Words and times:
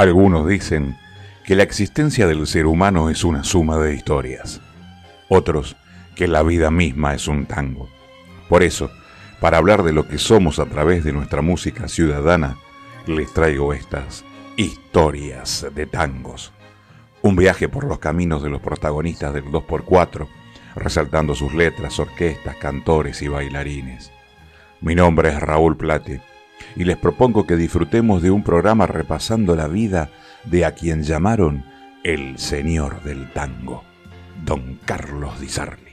Algunos 0.00 0.48
dicen 0.48 0.96
que 1.44 1.54
la 1.54 1.62
existencia 1.62 2.26
del 2.26 2.46
ser 2.46 2.64
humano 2.64 3.10
es 3.10 3.22
una 3.22 3.44
suma 3.44 3.76
de 3.76 3.94
historias. 3.94 4.62
Otros 5.28 5.76
que 6.14 6.26
la 6.26 6.42
vida 6.42 6.70
misma 6.70 7.12
es 7.12 7.28
un 7.28 7.44
tango. 7.44 7.86
Por 8.48 8.62
eso, 8.62 8.90
para 9.40 9.58
hablar 9.58 9.82
de 9.82 9.92
lo 9.92 10.08
que 10.08 10.16
somos 10.16 10.58
a 10.58 10.64
través 10.64 11.04
de 11.04 11.12
nuestra 11.12 11.42
música 11.42 11.86
ciudadana, 11.86 12.56
les 13.06 13.30
traigo 13.34 13.74
estas 13.74 14.24
historias 14.56 15.66
de 15.74 15.84
tangos. 15.84 16.50
Un 17.20 17.36
viaje 17.36 17.68
por 17.68 17.84
los 17.84 17.98
caminos 17.98 18.42
de 18.42 18.48
los 18.48 18.62
protagonistas 18.62 19.34
del 19.34 19.44
2x4, 19.52 20.26
resaltando 20.76 21.34
sus 21.34 21.52
letras, 21.52 21.98
orquestas, 21.98 22.56
cantores 22.56 23.20
y 23.20 23.28
bailarines. 23.28 24.10
Mi 24.80 24.94
nombre 24.94 25.28
es 25.28 25.40
Raúl 25.40 25.76
Plate 25.76 26.22
y 26.76 26.84
les 26.84 26.96
propongo 26.96 27.46
que 27.46 27.56
disfrutemos 27.56 28.22
de 28.22 28.30
un 28.30 28.42
programa 28.42 28.86
repasando 28.86 29.56
la 29.56 29.68
vida 29.68 30.10
de 30.44 30.64
a 30.64 30.74
quien 30.74 31.02
llamaron 31.02 31.64
el 32.04 32.38
señor 32.38 33.02
del 33.02 33.30
tango, 33.32 33.84
don 34.44 34.78
Carlos 34.84 35.40
Di 35.40 35.48
Sarli. 35.48 35.92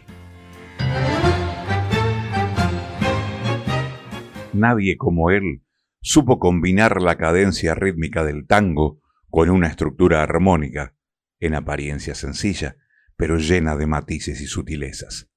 Nadie 4.54 4.98
como 4.98 5.30
él 5.30 5.64
supo 6.02 6.40
combinar 6.40 7.02
la 7.02 7.18
cadencia 7.18 7.76
rítmica 7.76 8.24
del 8.24 8.48
tango 8.48 9.02
con 9.30 9.50
una 9.50 9.68
estructura 9.68 10.24
armónica, 10.24 10.96
en 11.40 11.54
apariencia 11.54 12.16
sencilla, 12.16 12.78
pero 13.18 13.38
llena 13.38 13.76
de 13.76 13.88
matices 13.88 14.42
y 14.42 14.48
sutilezas. 14.48 15.30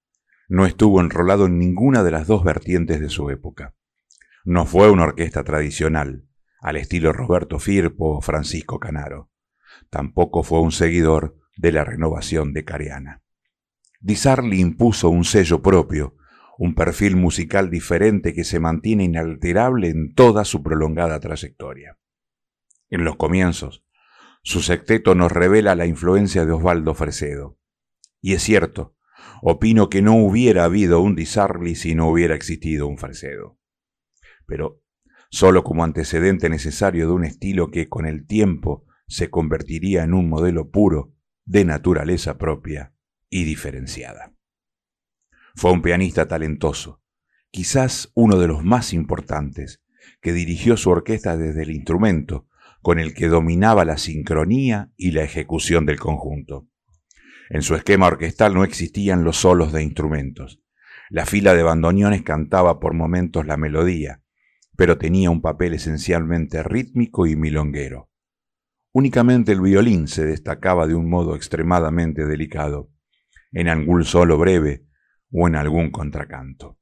No 0.48 0.66
estuvo 0.66 1.00
enrolado 1.00 1.46
en 1.46 1.58
ninguna 1.58 2.02
de 2.02 2.10
las 2.10 2.26
dos 2.26 2.44
vertientes 2.44 3.00
de 3.00 3.08
su 3.08 3.30
época. 3.30 3.74
No 4.44 4.64
fue 4.64 4.90
una 4.90 5.04
orquesta 5.04 5.44
tradicional, 5.44 6.26
al 6.60 6.76
estilo 6.76 7.12
Roberto 7.12 7.58
Firpo 7.58 8.16
o 8.16 8.20
Francisco 8.22 8.78
Canaro. 8.78 9.30
Tampoco 9.90 10.42
fue 10.42 10.60
un 10.60 10.72
seguidor 10.72 11.36
de 11.56 11.72
la 11.72 11.84
renovación 11.84 12.54
de 12.54 12.64
Cariana. 12.64 13.22
Di 14.00 14.16
Sarli 14.16 14.60
impuso 14.60 15.10
un 15.10 15.24
sello 15.24 15.60
propio, 15.60 16.16
un 16.56 16.74
perfil 16.74 17.16
musical 17.16 17.68
diferente 17.70 18.32
que 18.32 18.44
se 18.44 18.60
mantiene 18.60 19.04
inalterable 19.04 19.88
en 19.88 20.14
toda 20.14 20.46
su 20.46 20.62
prolongada 20.62 21.20
trayectoria. 21.20 21.98
En 22.88 23.04
los 23.04 23.16
comienzos, 23.16 23.84
su 24.42 24.62
secteto 24.62 25.14
nos 25.14 25.30
revela 25.30 25.74
la 25.74 25.84
influencia 25.84 26.46
de 26.46 26.52
Osvaldo 26.52 26.94
Fresedo. 26.94 27.58
Y 28.22 28.32
es 28.32 28.42
cierto, 28.42 28.96
opino 29.42 29.90
que 29.90 30.00
no 30.00 30.16
hubiera 30.16 30.64
habido 30.64 31.00
un 31.00 31.14
Di 31.14 31.26
Sarli 31.26 31.74
si 31.74 31.94
no 31.94 32.08
hubiera 32.08 32.34
existido 32.34 32.86
un 32.86 32.96
Fresedo. 32.96 33.59
Pero 34.50 34.82
solo 35.30 35.62
como 35.62 35.84
antecedente 35.84 36.48
necesario 36.50 37.06
de 37.06 37.12
un 37.12 37.24
estilo 37.24 37.70
que 37.70 37.88
con 37.88 38.04
el 38.04 38.26
tiempo 38.26 38.84
se 39.06 39.30
convertiría 39.30 40.02
en 40.02 40.12
un 40.12 40.28
modelo 40.28 40.70
puro 40.70 41.14
de 41.44 41.64
naturaleza 41.64 42.36
propia 42.36 42.92
y 43.28 43.44
diferenciada. 43.44 44.34
Fue 45.54 45.70
un 45.70 45.82
pianista 45.82 46.26
talentoso, 46.26 47.00
quizás 47.52 48.10
uno 48.14 48.38
de 48.38 48.48
los 48.48 48.64
más 48.64 48.92
importantes, 48.92 49.82
que 50.20 50.32
dirigió 50.32 50.76
su 50.76 50.90
orquesta 50.90 51.36
desde 51.36 51.62
el 51.62 51.70
instrumento, 51.70 52.48
con 52.82 52.98
el 52.98 53.14
que 53.14 53.28
dominaba 53.28 53.84
la 53.84 53.98
sincronía 53.98 54.90
y 54.96 55.12
la 55.12 55.22
ejecución 55.22 55.86
del 55.86 56.00
conjunto. 56.00 56.66
En 57.50 57.62
su 57.62 57.76
esquema 57.76 58.08
orquestal 58.08 58.54
no 58.54 58.64
existían 58.64 59.22
los 59.22 59.36
solos 59.36 59.72
de 59.72 59.84
instrumentos. 59.84 60.60
La 61.08 61.24
fila 61.24 61.54
de 61.54 61.62
bandoneones 61.62 62.22
cantaba 62.22 62.80
por 62.80 62.94
momentos 62.94 63.46
la 63.46 63.56
melodía, 63.56 64.22
pero 64.80 64.96
tenía 64.96 65.28
un 65.28 65.42
papel 65.42 65.74
esencialmente 65.74 66.62
rítmico 66.62 67.26
y 67.26 67.36
milonguero. 67.36 68.08
Únicamente 68.92 69.52
el 69.52 69.60
violín 69.60 70.08
se 70.08 70.24
destacaba 70.24 70.86
de 70.86 70.94
un 70.94 71.06
modo 71.10 71.36
extremadamente 71.36 72.24
delicado, 72.24 72.88
en 73.52 73.68
algún 73.68 74.04
solo 74.04 74.38
breve 74.38 74.86
o 75.30 75.46
en 75.46 75.56
algún 75.56 75.90
contracanto. 75.90 76.78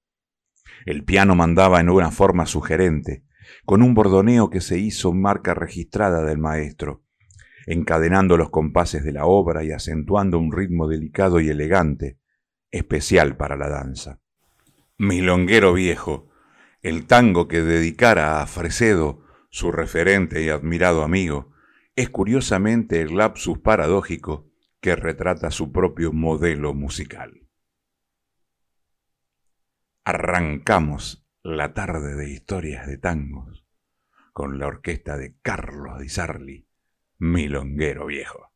El 0.86 1.02
piano 1.02 1.34
mandaba 1.34 1.80
en 1.80 1.90
una 1.90 2.12
forma 2.12 2.46
sugerente, 2.46 3.24
con 3.64 3.82
un 3.82 3.94
bordoneo 3.94 4.48
que 4.48 4.60
se 4.60 4.78
hizo 4.78 5.12
marca 5.12 5.54
registrada 5.54 6.22
del 6.22 6.38
maestro, 6.38 7.02
encadenando 7.66 8.36
los 8.36 8.50
compases 8.50 9.02
de 9.02 9.10
la 9.10 9.26
obra 9.26 9.64
y 9.64 9.72
acentuando 9.72 10.38
un 10.38 10.52
ritmo 10.52 10.86
delicado 10.86 11.40
y 11.40 11.48
elegante, 11.48 12.20
especial 12.70 13.36
para 13.36 13.56
la 13.56 13.68
danza. 13.68 14.20
Milonguero 14.98 15.72
viejo, 15.72 16.27
el 16.88 17.06
tango 17.06 17.48
que 17.48 17.62
dedicara 17.62 18.40
a 18.40 18.46
Fresedo, 18.46 19.22
su 19.50 19.70
referente 19.72 20.42
y 20.42 20.48
admirado 20.48 21.02
amigo, 21.02 21.52
es 21.96 22.08
curiosamente 22.08 23.02
el 23.02 23.16
lapsus 23.16 23.58
paradójico 23.58 24.50
que 24.80 24.96
retrata 24.96 25.50
su 25.50 25.70
propio 25.70 26.12
modelo 26.12 26.72
musical. 26.72 27.46
Arrancamos 30.04 31.28
la 31.42 31.74
tarde 31.74 32.14
de 32.14 32.30
historias 32.30 32.86
de 32.86 32.96
tangos 32.96 33.66
con 34.32 34.58
la 34.58 34.66
orquesta 34.66 35.18
de 35.18 35.36
Carlos 35.42 35.98
Di 35.98 36.08
Sarli, 36.08 36.68
Milonguero 37.18 38.06
Viejo. 38.06 38.47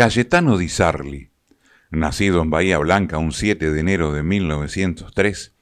Cayetano 0.00 0.56
Di 0.56 0.70
Sarli, 0.70 1.30
nacido 1.90 2.40
en 2.40 2.48
Bahía 2.48 2.78
Blanca 2.78 3.18
un 3.18 3.32
7 3.32 3.70
de 3.70 3.80
enero 3.80 4.14
de 4.14 4.22
1903, 4.22 5.54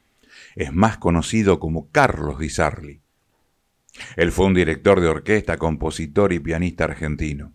es 0.54 0.72
más 0.72 0.96
conocido 0.96 1.58
como 1.58 1.90
Carlos 1.90 2.38
Di 2.38 2.48
Sarli. 2.48 3.02
Él 4.14 4.30
fue 4.30 4.46
un 4.46 4.54
director 4.54 5.00
de 5.00 5.08
orquesta, 5.08 5.56
compositor 5.56 6.32
y 6.32 6.38
pianista 6.38 6.84
argentino. 6.84 7.52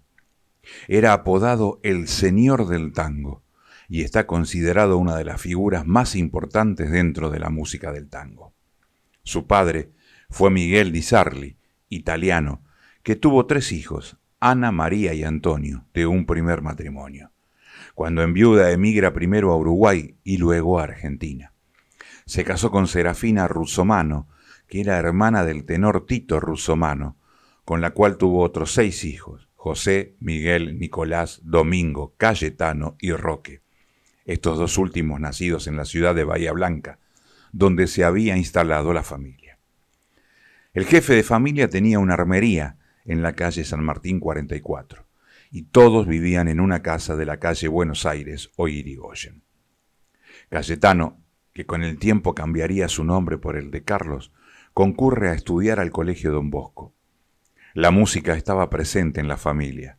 Era 0.89 1.13
apodado 1.13 1.79
el 1.83 2.09
Señor 2.09 2.67
del 2.67 2.91
Tango 2.91 3.43
y 3.87 4.01
está 4.01 4.27
considerado 4.27 4.97
una 4.97 5.15
de 5.15 5.23
las 5.23 5.39
figuras 5.39 5.87
más 5.87 6.17
importantes 6.17 6.91
dentro 6.91 7.29
de 7.29 7.39
la 7.39 7.49
música 7.49 7.93
del 7.93 8.09
tango. 8.09 8.53
Su 9.23 9.47
padre 9.47 9.93
fue 10.29 10.51
Miguel 10.51 10.91
Di 10.91 11.01
Sarli, 11.01 11.55
italiano, 11.87 12.61
que 13.03 13.15
tuvo 13.15 13.45
tres 13.45 13.71
hijos, 13.71 14.17
Ana, 14.45 14.73
María 14.73 15.13
y 15.13 15.23
Antonio, 15.23 15.85
de 15.93 16.05
un 16.05 16.25
primer 16.25 16.61
matrimonio. 16.61 17.31
Cuando 17.95 18.23
en 18.23 18.33
viuda 18.33 18.71
emigra 18.71 19.13
primero 19.13 19.53
a 19.53 19.55
Uruguay 19.55 20.17
y 20.25 20.35
luego 20.35 20.81
a 20.81 20.83
Argentina. 20.83 21.53
Se 22.25 22.43
casó 22.43 22.69
con 22.69 22.87
Serafina 22.87 23.47
Russomano, 23.47 24.27
que 24.67 24.81
era 24.81 24.97
hermana 24.97 25.45
del 25.45 25.63
tenor 25.63 26.05
Tito 26.05 26.41
Russomano, 26.41 27.15
con 27.63 27.79
la 27.79 27.91
cual 27.91 28.17
tuvo 28.17 28.41
otros 28.41 28.73
seis 28.73 29.05
hijos, 29.05 29.47
José, 29.55 30.17
Miguel, 30.19 30.77
Nicolás, 30.77 31.39
Domingo, 31.45 32.13
Cayetano 32.17 32.97
y 32.99 33.13
Roque. 33.13 33.61
Estos 34.25 34.59
dos 34.59 34.77
últimos 34.77 35.21
nacidos 35.21 35.67
en 35.67 35.77
la 35.77 35.85
ciudad 35.85 36.15
de 36.15 36.25
Bahía 36.25 36.51
Blanca, 36.51 36.99
donde 37.53 37.87
se 37.87 38.03
había 38.03 38.35
instalado 38.35 38.91
la 38.91 39.03
familia. 39.03 39.57
El 40.73 40.83
jefe 40.83 41.15
de 41.15 41.23
familia 41.23 41.69
tenía 41.69 41.99
una 41.99 42.15
armería 42.15 42.75
en 43.05 43.21
la 43.21 43.33
calle 43.33 43.63
San 43.63 43.83
Martín 43.83 44.19
44, 44.19 45.05
y 45.51 45.63
todos 45.63 46.07
vivían 46.07 46.47
en 46.47 46.59
una 46.59 46.81
casa 46.81 47.15
de 47.15 47.25
la 47.25 47.37
calle 47.37 47.67
Buenos 47.67 48.05
Aires 48.05 48.51
o 48.55 48.67
Irigoyen. 48.67 49.43
Cayetano, 50.49 51.21
que 51.53 51.65
con 51.65 51.83
el 51.83 51.97
tiempo 51.97 52.33
cambiaría 52.33 52.87
su 52.87 53.03
nombre 53.03 53.37
por 53.37 53.55
el 53.55 53.71
de 53.71 53.83
Carlos, 53.83 54.31
concurre 54.73 55.29
a 55.29 55.33
estudiar 55.33 55.79
al 55.79 55.91
Colegio 55.91 56.31
Don 56.31 56.49
Bosco. 56.49 56.93
La 57.73 57.91
música 57.91 58.33
estaba 58.33 58.69
presente 58.69 59.19
en 59.19 59.27
la 59.27 59.37
familia. 59.37 59.97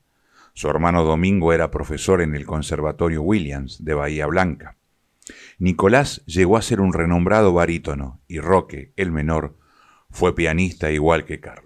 Su 0.52 0.68
hermano 0.68 1.04
Domingo 1.04 1.52
era 1.52 1.70
profesor 1.70 2.22
en 2.22 2.34
el 2.34 2.46
Conservatorio 2.46 3.22
Williams 3.22 3.84
de 3.84 3.94
Bahía 3.94 4.26
Blanca. 4.26 4.76
Nicolás 5.58 6.22
llegó 6.26 6.56
a 6.56 6.62
ser 6.62 6.80
un 6.80 6.92
renombrado 6.92 7.52
barítono 7.52 8.20
y 8.28 8.40
Roque, 8.40 8.92
el 8.96 9.10
menor, 9.10 9.56
fue 10.10 10.34
pianista 10.34 10.92
igual 10.92 11.24
que 11.24 11.40
Carlos. 11.40 11.63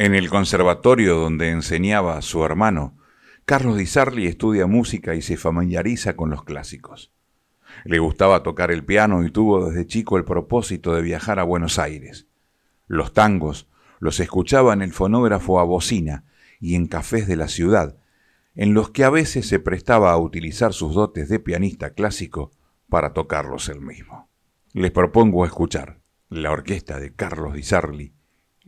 En 0.00 0.14
el 0.14 0.30
conservatorio 0.30 1.16
donde 1.16 1.50
enseñaba 1.50 2.22
su 2.22 2.44
hermano, 2.44 2.96
Carlos 3.44 3.76
Di 3.76 3.86
Sarli 3.86 4.28
estudia 4.28 4.68
música 4.68 5.16
y 5.16 5.22
se 5.22 5.36
familiariza 5.36 6.14
con 6.14 6.30
los 6.30 6.44
clásicos. 6.44 7.12
Le 7.84 7.98
gustaba 7.98 8.44
tocar 8.44 8.70
el 8.70 8.84
piano 8.84 9.24
y 9.24 9.30
tuvo 9.32 9.68
desde 9.68 9.88
chico 9.88 10.16
el 10.16 10.24
propósito 10.24 10.94
de 10.94 11.02
viajar 11.02 11.40
a 11.40 11.42
Buenos 11.42 11.80
Aires. 11.80 12.28
Los 12.86 13.12
tangos 13.12 13.66
los 13.98 14.20
escuchaba 14.20 14.72
en 14.72 14.82
el 14.82 14.92
fonógrafo 14.92 15.58
a 15.58 15.64
bocina 15.64 16.26
y 16.60 16.76
en 16.76 16.86
cafés 16.86 17.26
de 17.26 17.34
la 17.34 17.48
ciudad, 17.48 17.96
en 18.54 18.74
los 18.74 18.90
que 18.90 19.02
a 19.02 19.10
veces 19.10 19.48
se 19.48 19.58
prestaba 19.58 20.12
a 20.12 20.18
utilizar 20.18 20.72
sus 20.74 20.94
dotes 20.94 21.28
de 21.28 21.40
pianista 21.40 21.90
clásico 21.90 22.52
para 22.88 23.14
tocarlos 23.14 23.68
él 23.68 23.80
mismo. 23.80 24.30
Les 24.74 24.92
propongo 24.92 25.44
escuchar 25.44 25.98
la 26.28 26.52
orquesta 26.52 27.00
de 27.00 27.12
Carlos 27.12 27.54
Di 27.54 27.64
Sarli, 27.64 28.14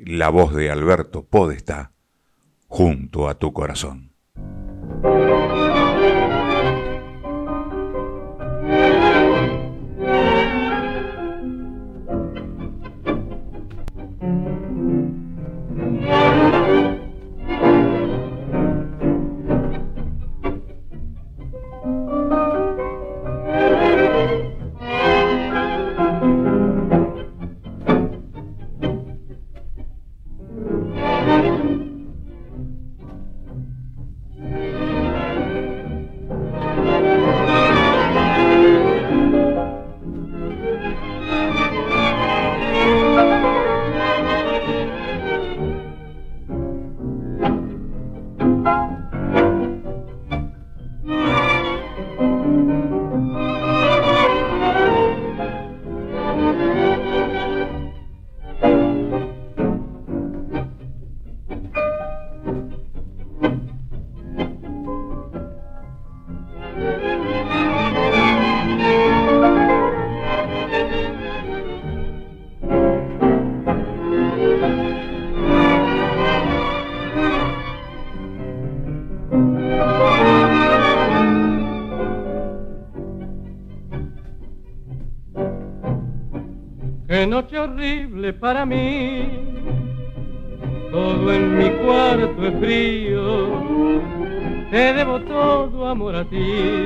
la 0.03 0.31
voz 0.31 0.55
de 0.55 0.71
Alberto 0.71 1.27
Podestá, 1.27 1.93
junto 2.69 3.29
a 3.29 3.35
tu 3.35 3.53
corazón. 3.53 4.15
Para 88.41 88.67
mí. 88.67 89.29
Todo 90.91 91.33
en 91.33 91.59
mi 91.59 91.71
cuarto 91.85 92.47
es 92.47 92.55
frío, 92.59 93.49
te 94.71 94.93
debo 94.93 95.21
todo 95.21 95.87
amor 95.87 96.17
a 96.17 96.25
ti. 96.25 96.85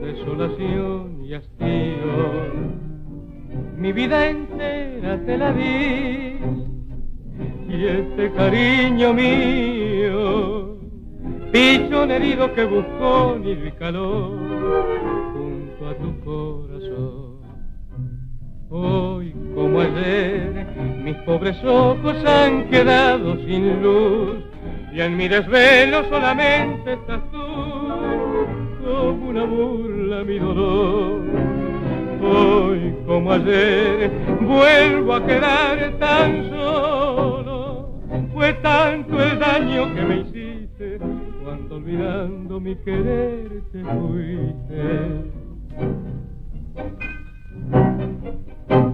Desolación 0.00 1.24
y 1.24 1.34
hastío, 1.34 2.14
mi 3.76 3.92
vida 3.92 4.28
entera 4.28 5.18
te 5.26 5.36
la 5.36 5.52
di. 5.52 6.38
Y 7.68 7.84
este 7.84 8.32
cariño 8.32 9.12
mío, 9.12 10.78
pichón 11.52 12.10
herido 12.12 12.54
que 12.54 12.64
buscó 12.64 13.36
ni 13.42 13.54
de 13.56 13.74
calor 13.74 14.30
junto 15.34 15.88
a 15.88 15.94
tu 15.94 16.20
corazón. 16.20 17.27
Hoy 18.70 19.34
como 19.54 19.80
ayer, 19.80 20.66
mis 21.02 21.16
pobres 21.18 21.56
ojos 21.64 22.22
han 22.26 22.68
quedado 22.68 23.36
sin 23.36 23.82
luz 23.82 24.44
y 24.92 25.00
en 25.00 25.16
mi 25.16 25.26
desvelo 25.26 26.04
solamente 26.10 26.92
estás 26.92 27.22
tú, 27.30 27.38
como 28.84 29.28
una 29.30 29.44
burla 29.44 30.22
mi 30.22 30.38
dolor. 30.38 31.22
Hoy 32.22 32.94
como 33.06 33.32
ayer 33.32 34.10
vuelvo 34.42 35.14
a 35.14 35.26
quedar 35.26 35.94
tan 35.98 36.50
solo, 36.50 37.88
fue 38.34 38.52
tanto 38.54 39.22
el 39.22 39.38
daño 39.38 39.94
que 39.94 40.02
me 40.02 40.16
hiciste 40.18 40.98
cuando 41.42 41.76
olvidando 41.76 42.60
mi 42.60 42.76
querer 42.76 43.62
te 43.72 43.82
fuiste. 43.82 45.38
Hoy 48.70 48.84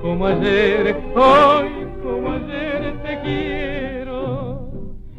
como 0.00 0.26
ayer, 0.26 0.96
hoy 1.14 1.86
como 2.02 2.32
ayer 2.32 3.02
te 3.02 3.20
quiero, 3.20 4.70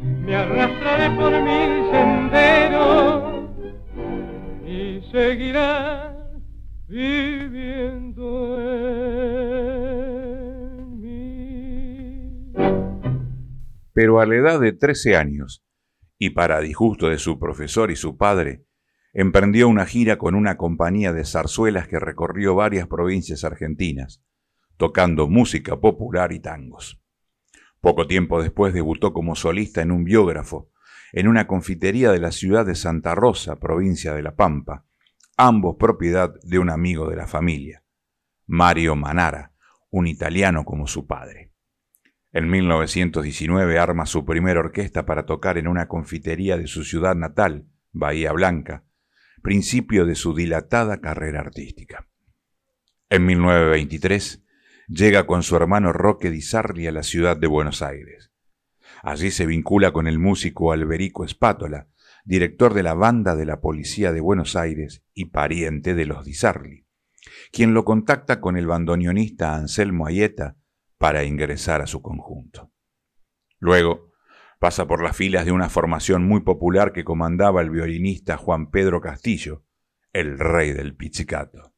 me 0.02 0.34
arrastraré 0.34 1.10
por 1.16 1.30
mil 1.42 1.90
senderos 1.92 3.44
y 4.66 5.02
seguirás 5.12 6.14
viviendo 6.88 8.58
en 8.60 9.03
Pero 13.94 14.20
a 14.20 14.26
la 14.26 14.34
edad 14.34 14.60
de 14.60 14.72
13 14.72 15.16
años, 15.16 15.64
y 16.18 16.30
para 16.30 16.60
disgusto 16.60 17.08
de 17.08 17.18
su 17.18 17.38
profesor 17.38 17.90
y 17.90 17.96
su 17.96 18.18
padre, 18.18 18.66
emprendió 19.12 19.68
una 19.68 19.86
gira 19.86 20.18
con 20.18 20.34
una 20.34 20.56
compañía 20.56 21.12
de 21.12 21.24
zarzuelas 21.24 21.86
que 21.86 22.00
recorrió 22.00 22.56
varias 22.56 22.88
provincias 22.88 23.44
argentinas, 23.44 24.22
tocando 24.76 25.28
música 25.28 25.80
popular 25.80 26.32
y 26.32 26.40
tangos. 26.40 27.00
Poco 27.80 28.08
tiempo 28.08 28.42
después 28.42 28.74
debutó 28.74 29.12
como 29.12 29.36
solista 29.36 29.80
en 29.80 29.92
un 29.92 30.04
biógrafo, 30.04 30.72
en 31.12 31.28
una 31.28 31.46
confitería 31.46 32.10
de 32.10 32.18
la 32.18 32.32
ciudad 32.32 32.66
de 32.66 32.74
Santa 32.74 33.14
Rosa, 33.14 33.60
provincia 33.60 34.12
de 34.14 34.22
La 34.22 34.34
Pampa, 34.34 34.84
ambos 35.36 35.76
propiedad 35.78 36.34
de 36.42 36.58
un 36.58 36.70
amigo 36.70 37.08
de 37.08 37.16
la 37.16 37.28
familia, 37.28 37.84
Mario 38.46 38.96
Manara, 38.96 39.52
un 39.90 40.08
italiano 40.08 40.64
como 40.64 40.88
su 40.88 41.06
padre. 41.06 41.53
En 42.34 42.50
1919 42.50 43.78
arma 43.78 44.06
su 44.06 44.24
primera 44.24 44.58
orquesta 44.58 45.06
para 45.06 45.24
tocar 45.24 45.56
en 45.56 45.68
una 45.68 45.86
confitería 45.86 46.56
de 46.56 46.66
su 46.66 46.82
ciudad 46.82 47.14
natal, 47.14 47.68
Bahía 47.92 48.32
Blanca, 48.32 48.82
principio 49.40 50.04
de 50.04 50.16
su 50.16 50.34
dilatada 50.34 51.00
carrera 51.00 51.38
artística. 51.38 52.08
En 53.08 53.24
1923 53.24 54.42
llega 54.88 55.28
con 55.28 55.44
su 55.44 55.54
hermano 55.54 55.92
Roque 55.92 56.32
Di 56.32 56.42
Sarli 56.42 56.88
a 56.88 56.92
la 56.92 57.04
ciudad 57.04 57.36
de 57.36 57.46
Buenos 57.46 57.82
Aires. 57.82 58.32
Allí 59.04 59.30
se 59.30 59.46
vincula 59.46 59.92
con 59.92 60.08
el 60.08 60.18
músico 60.18 60.72
Alberico 60.72 61.24
Espátola, 61.24 61.86
director 62.24 62.74
de 62.74 62.82
la 62.82 62.94
banda 62.94 63.36
de 63.36 63.46
la 63.46 63.60
Policía 63.60 64.10
de 64.10 64.20
Buenos 64.20 64.56
Aires 64.56 65.04
y 65.14 65.26
pariente 65.26 65.94
de 65.94 66.06
los 66.06 66.24
Di 66.24 66.34
Sarli, 66.34 66.84
quien 67.52 67.74
lo 67.74 67.84
contacta 67.84 68.40
con 68.40 68.56
el 68.56 68.66
bandoneonista 68.66 69.54
Anselmo 69.54 70.08
Ayeta 70.08 70.56
para 71.04 71.22
ingresar 71.24 71.82
a 71.82 71.86
su 71.86 72.00
conjunto. 72.00 72.72
Luego, 73.58 74.14
Pasa 74.58 74.86
por 74.86 75.02
las 75.02 75.14
filas 75.14 75.44
de 75.44 75.52
una 75.52 75.68
formación 75.68 76.26
muy 76.26 76.40
popular 76.40 76.94
que 76.94 77.04
comandaba 77.04 77.60
el 77.60 77.68
violinista 77.68 78.38
Juan 78.38 78.70
Pedro 78.70 79.02
Castillo, 79.02 79.66
el 80.14 80.38
rey 80.38 80.72
del 80.72 80.96
pizzicato. 80.96 81.74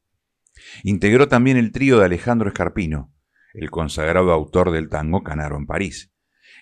Integró 0.83 1.27
también 1.27 1.57
el 1.57 1.73
trío 1.73 1.99
de 1.99 2.05
Alejandro 2.05 2.47
Escarpino, 2.47 3.13
el 3.53 3.69
consagrado 3.71 4.31
autor 4.31 4.71
del 4.71 4.87
tango 4.87 5.21
Canaro 5.21 5.57
en 5.57 5.65
París, 5.65 6.13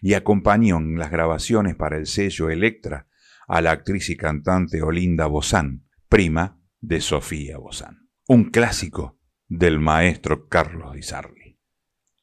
y 0.01 0.15
acompañó 0.15 0.77
en 0.77 0.98
las 0.98 1.12
grabaciones 1.12 1.75
para 1.75 1.98
el 1.98 2.07
sello 2.07 2.50
Electra 2.50 3.07
a 3.48 3.62
la 3.62 3.69
actriz 3.69 4.10
y 4.10 4.17
cantante 4.17 4.81
Olinda 4.81 5.27
Bozán, 5.27 5.86
prima 6.10 6.60
de 6.81 7.01
Sofía 7.01 7.60
Bozán. 7.60 8.10
Un 8.27 8.45
clásico 8.45 9.19
del 9.48 9.77
maestro 9.77 10.48
Carlos 10.48 10.93
Di 10.93 11.03
Sarli. 11.03 11.34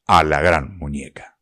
A 0.05 0.21
la 0.23 0.41
gran 0.41 0.77
muñeca. 0.77 1.37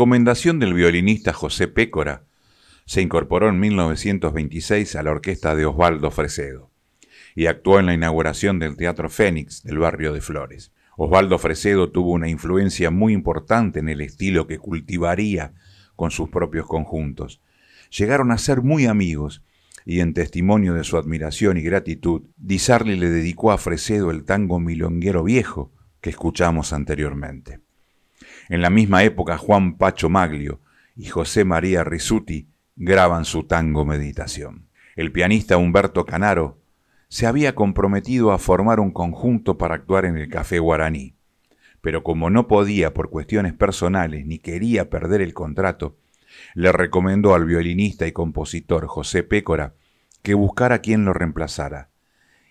Recomendación 0.00 0.58
del 0.58 0.72
violinista 0.72 1.34
José 1.34 1.68
Pécora, 1.68 2.24
se 2.86 3.02
incorporó 3.02 3.50
en 3.50 3.60
1926 3.60 4.96
a 4.96 5.02
la 5.02 5.10
orquesta 5.10 5.54
de 5.54 5.66
Osvaldo 5.66 6.10
Fresedo 6.10 6.70
y 7.34 7.44
actuó 7.44 7.78
en 7.78 7.84
la 7.84 7.92
inauguración 7.92 8.58
del 8.58 8.78
Teatro 8.78 9.10
Fénix 9.10 9.62
del 9.62 9.78
barrio 9.78 10.14
de 10.14 10.22
Flores. 10.22 10.72
Osvaldo 10.96 11.38
Fresedo 11.38 11.90
tuvo 11.90 12.12
una 12.12 12.30
influencia 12.30 12.90
muy 12.90 13.12
importante 13.12 13.80
en 13.80 13.90
el 13.90 14.00
estilo 14.00 14.46
que 14.46 14.56
cultivaría 14.56 15.52
con 15.96 16.10
sus 16.10 16.30
propios 16.30 16.64
conjuntos. 16.66 17.42
Llegaron 17.90 18.32
a 18.32 18.38
ser 18.38 18.62
muy 18.62 18.86
amigos 18.86 19.44
y 19.84 20.00
en 20.00 20.14
testimonio 20.14 20.72
de 20.72 20.84
su 20.84 20.96
admiración 20.96 21.58
y 21.58 21.60
gratitud, 21.60 22.22
Di 22.38 22.58
Sarli 22.58 22.96
le 22.96 23.10
dedicó 23.10 23.52
a 23.52 23.58
Fresedo 23.58 24.10
el 24.10 24.24
tango 24.24 24.60
milonguero 24.60 25.24
viejo 25.24 25.74
que 26.00 26.08
escuchamos 26.08 26.72
anteriormente. 26.72 27.60
En 28.50 28.62
la 28.62 28.68
misma 28.68 29.04
época 29.04 29.38
Juan 29.38 29.76
Pacho 29.76 30.10
Maglio 30.10 30.60
y 30.96 31.06
José 31.06 31.44
María 31.44 31.84
Risuti 31.84 32.48
graban 32.74 33.24
su 33.24 33.44
tango 33.44 33.84
Meditación. 33.84 34.66
El 34.96 35.12
pianista 35.12 35.56
Humberto 35.56 36.04
Canaro 36.04 36.58
se 37.06 37.28
había 37.28 37.54
comprometido 37.54 38.32
a 38.32 38.38
formar 38.38 38.80
un 38.80 38.90
conjunto 38.90 39.56
para 39.56 39.76
actuar 39.76 40.04
en 40.04 40.16
el 40.16 40.28
Café 40.28 40.58
Guaraní, 40.58 41.14
pero 41.80 42.02
como 42.02 42.28
no 42.28 42.48
podía 42.48 42.92
por 42.92 43.08
cuestiones 43.08 43.54
personales 43.54 44.26
ni 44.26 44.40
quería 44.40 44.90
perder 44.90 45.20
el 45.20 45.32
contrato, 45.32 45.96
le 46.56 46.72
recomendó 46.72 47.36
al 47.36 47.44
violinista 47.44 48.08
y 48.08 48.12
compositor 48.12 48.88
José 48.88 49.22
Pécora 49.22 49.74
que 50.22 50.34
buscara 50.34 50.80
quien 50.80 51.04
lo 51.04 51.12
reemplazara. 51.12 51.90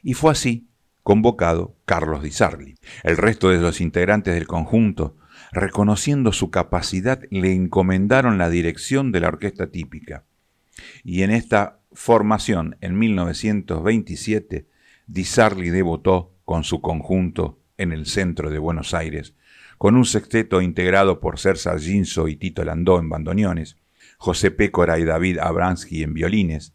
Y 0.01 0.13
fue 0.13 0.31
así 0.31 0.69
convocado 1.03 1.75
Carlos 1.83 2.23
Di 2.23 2.31
Sarli. 2.31 2.75
El 3.03 3.17
resto 3.17 3.49
de 3.49 3.57
los 3.57 3.81
integrantes 3.81 4.33
del 4.33 4.47
conjunto, 4.47 5.17
reconociendo 5.51 6.31
su 6.31 6.51
capacidad, 6.51 7.21
le 7.31 7.53
encomendaron 7.53 8.37
la 8.37 8.49
dirección 8.49 9.11
de 9.11 9.19
la 9.19 9.29
orquesta 9.29 9.67
típica. 9.67 10.25
Y 11.03 11.23
en 11.23 11.31
esta 11.31 11.79
formación, 11.91 12.77
en 12.81 12.97
1927, 12.97 14.67
Di 15.07 15.23
Sarli 15.25 15.69
debutó 15.69 16.35
con 16.45 16.63
su 16.63 16.81
conjunto 16.81 17.59
en 17.77 17.91
el 17.91 18.05
centro 18.05 18.49
de 18.49 18.59
Buenos 18.59 18.93
Aires, 18.93 19.33
con 19.77 19.95
un 19.95 20.05
sexteto 20.05 20.61
integrado 20.61 21.19
por 21.19 21.39
Sersa 21.39 21.77
Ginso 21.79 22.27
y 22.27 22.35
Tito 22.35 22.63
Landó 22.63 22.99
en 22.99 23.09
bandoneones, 23.09 23.77
José 24.17 24.51
Pécora 24.51 24.99
y 24.99 25.05
David 25.05 25.39
Abransky 25.39 26.03
en 26.03 26.13
violines, 26.13 26.73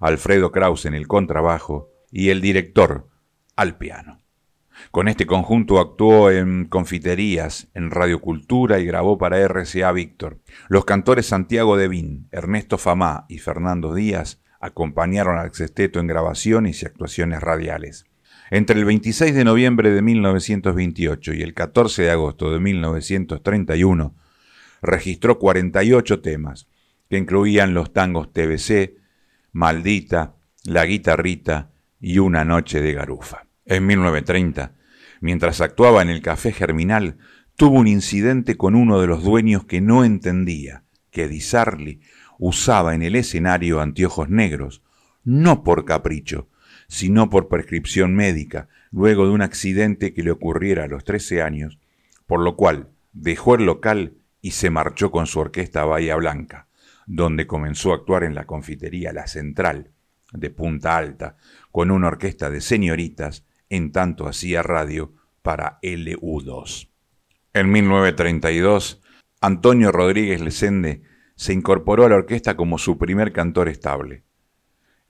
Alfredo 0.00 0.52
Kraus 0.52 0.84
en 0.84 0.94
el 0.94 1.08
contrabajo 1.08 1.90
y 2.10 2.28
el 2.28 2.40
director 2.40 3.08
al 3.56 3.78
piano. 3.78 4.21
Con 4.90 5.08
este 5.08 5.26
conjunto 5.26 5.80
actuó 5.80 6.30
en 6.30 6.66
confiterías, 6.66 7.68
en 7.74 7.90
Radio 7.90 8.20
Cultura 8.20 8.78
y 8.78 8.86
grabó 8.86 9.16
para 9.18 9.38
RCA 9.38 9.92
Víctor. 9.92 10.40
Los 10.68 10.84
cantores 10.84 11.26
Santiago 11.26 11.76
Devín, 11.76 12.28
Ernesto 12.30 12.78
Famá 12.78 13.24
y 13.28 13.38
Fernando 13.38 13.94
Díaz 13.94 14.42
acompañaron 14.60 15.38
al 15.38 15.54
sexteto 15.54 16.00
en 16.00 16.06
grabaciones 16.06 16.82
y 16.82 16.86
actuaciones 16.86 17.40
radiales. 17.40 18.04
Entre 18.50 18.78
el 18.78 18.84
26 18.84 19.34
de 19.34 19.44
noviembre 19.44 19.90
de 19.90 20.02
1928 20.02 21.34
y 21.34 21.42
el 21.42 21.54
14 21.54 22.02
de 22.02 22.10
agosto 22.10 22.52
de 22.52 22.60
1931, 22.60 24.14
registró 24.82 25.38
48 25.38 26.20
temas, 26.20 26.68
que 27.08 27.16
incluían 27.16 27.72
los 27.72 27.92
tangos 27.92 28.32
TBC, 28.32 28.96
Maldita, 29.52 30.34
La 30.64 30.84
Guitarrita 30.84 31.70
y 32.00 32.18
Una 32.18 32.44
Noche 32.44 32.82
de 32.82 32.92
Garufa. 32.92 33.46
En 33.64 33.86
1930, 33.86 34.74
mientras 35.20 35.60
actuaba 35.60 36.02
en 36.02 36.10
el 36.10 36.20
Café 36.20 36.52
Germinal, 36.52 37.18
tuvo 37.56 37.78
un 37.78 37.86
incidente 37.86 38.56
con 38.56 38.74
uno 38.74 39.00
de 39.00 39.06
los 39.06 39.22
dueños 39.22 39.64
que 39.64 39.80
no 39.80 40.04
entendía 40.04 40.82
que 41.10 41.28
Di 41.28 41.40
Sarli 41.40 42.00
usaba 42.38 42.94
en 42.94 43.02
el 43.02 43.14
escenario 43.14 43.80
anteojos 43.80 44.28
negros, 44.28 44.82
no 45.22 45.62
por 45.62 45.84
capricho, 45.84 46.48
sino 46.88 47.30
por 47.30 47.48
prescripción 47.48 48.16
médica, 48.16 48.68
luego 48.90 49.26
de 49.26 49.32
un 49.32 49.42
accidente 49.42 50.12
que 50.12 50.24
le 50.24 50.32
ocurriera 50.32 50.84
a 50.84 50.88
los 50.88 51.04
13 51.04 51.42
años, 51.42 51.78
por 52.26 52.40
lo 52.40 52.56
cual 52.56 52.88
dejó 53.12 53.54
el 53.54 53.64
local 53.64 54.14
y 54.40 54.50
se 54.52 54.70
marchó 54.70 55.10
con 55.10 55.26
su 55.26 55.38
orquesta 55.38 55.84
Bahía 55.84 56.16
Blanca, 56.16 56.66
donde 57.06 57.46
comenzó 57.46 57.92
a 57.92 57.96
actuar 57.96 58.24
en 58.24 58.34
la 58.34 58.44
confitería 58.44 59.12
La 59.12 59.28
Central, 59.28 59.90
de 60.32 60.50
Punta 60.50 60.96
Alta, 60.96 61.36
con 61.70 61.90
una 61.90 62.08
orquesta 62.08 62.50
de 62.50 62.60
señoritas, 62.60 63.44
en 63.72 63.90
tanto 63.90 64.28
hacía 64.28 64.62
radio 64.62 65.14
para 65.40 65.80
LU2. 65.80 66.90
En 67.54 67.72
1932, 67.72 69.00
Antonio 69.40 69.90
Rodríguez 69.90 70.42
Lesende 70.42 71.02
se 71.36 71.54
incorporó 71.54 72.04
a 72.04 72.10
la 72.10 72.16
orquesta 72.16 72.54
como 72.54 72.76
su 72.76 72.98
primer 72.98 73.32
cantor 73.32 73.70
estable. 73.70 74.24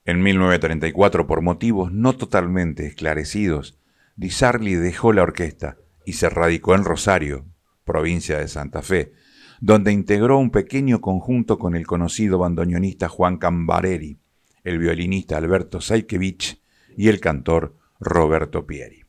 En 0.04 0.22
1934, 0.22 1.26
por 1.26 1.42
motivos 1.42 1.92
no 1.92 2.12
totalmente 2.12 2.86
esclarecidos, 2.86 3.80
Di 4.14 4.30
Sarli 4.30 4.76
dejó 4.76 5.12
la 5.12 5.24
orquesta 5.24 5.78
y 6.04 6.12
se 6.12 6.30
radicó 6.30 6.76
en 6.76 6.84
Rosario, 6.84 7.44
provincia 7.84 8.38
de 8.38 8.46
Santa 8.46 8.82
Fe, 8.82 9.12
donde 9.60 9.90
integró 9.90 10.38
un 10.38 10.50
pequeño 10.52 11.00
conjunto 11.00 11.58
con 11.58 11.74
el 11.74 11.84
conocido 11.84 12.38
bandoneonista 12.38 13.08
Juan 13.08 13.38
Cambareri, 13.38 14.20
el 14.62 14.78
violinista 14.78 15.36
Alberto 15.36 15.80
Saikevich 15.80 16.62
y 16.96 17.08
el 17.08 17.18
cantor 17.18 17.81
Roberto 18.02 18.66
Pieri. 18.66 19.04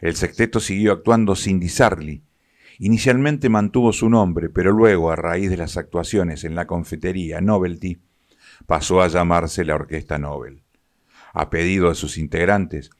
El 0.00 0.16
sexteto 0.16 0.60
siguió 0.60 0.92
actuando 0.92 1.34
sin 1.34 1.60
Di 1.60 1.68
Sarli 1.68 2.22
Inicialmente 2.78 3.48
mantuvo 3.48 3.92
su 3.92 4.08
nombre, 4.08 4.50
pero 4.50 4.70
luego, 4.70 5.10
a 5.10 5.16
raíz 5.16 5.50
de 5.50 5.56
las 5.56 5.76
actuaciones 5.76 6.44
en 6.44 6.54
la 6.54 6.68
confitería 6.68 7.40
Novelty, 7.40 8.00
pasó 8.66 9.02
a 9.02 9.08
llamarse 9.08 9.64
la 9.64 9.74
Orquesta 9.74 10.18
Nobel. 10.18 10.62
A 11.32 11.50
pedido 11.50 11.88
de 11.88 11.96
sus 11.96 12.18
integrantes, 12.18 12.90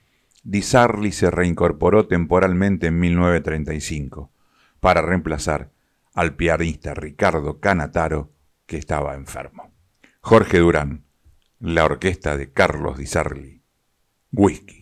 Di 0.42 0.62
Sarli 0.62 1.12
se 1.12 1.31
reincorporó 1.31 2.09
temporalmente 2.09 2.88
en 2.88 2.98
1935 2.98 4.33
para 4.81 5.00
reemplazar 5.00 5.70
al 6.12 6.35
pianista 6.35 6.94
Ricardo 6.94 7.61
Canataro, 7.61 8.33
que 8.66 8.78
estaba 8.78 9.14
enfermo. 9.14 9.72
Jorge 10.20 10.59
Durán, 10.59 11.04
la 11.61 11.85
orquesta 11.85 12.37
de 12.37 12.52
Carlos 12.52 12.98
Di 12.98 13.07
Sarli. 13.07 13.62
Whisky. 14.33 14.78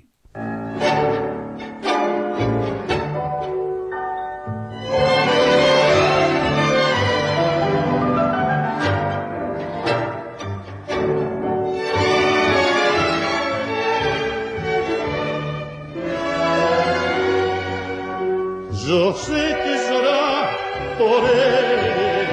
Yo 18.87 19.13
sé 19.15 19.57
que 19.65 19.75
llorar 19.91 20.57
por 20.97 21.25
ella, 21.29 22.27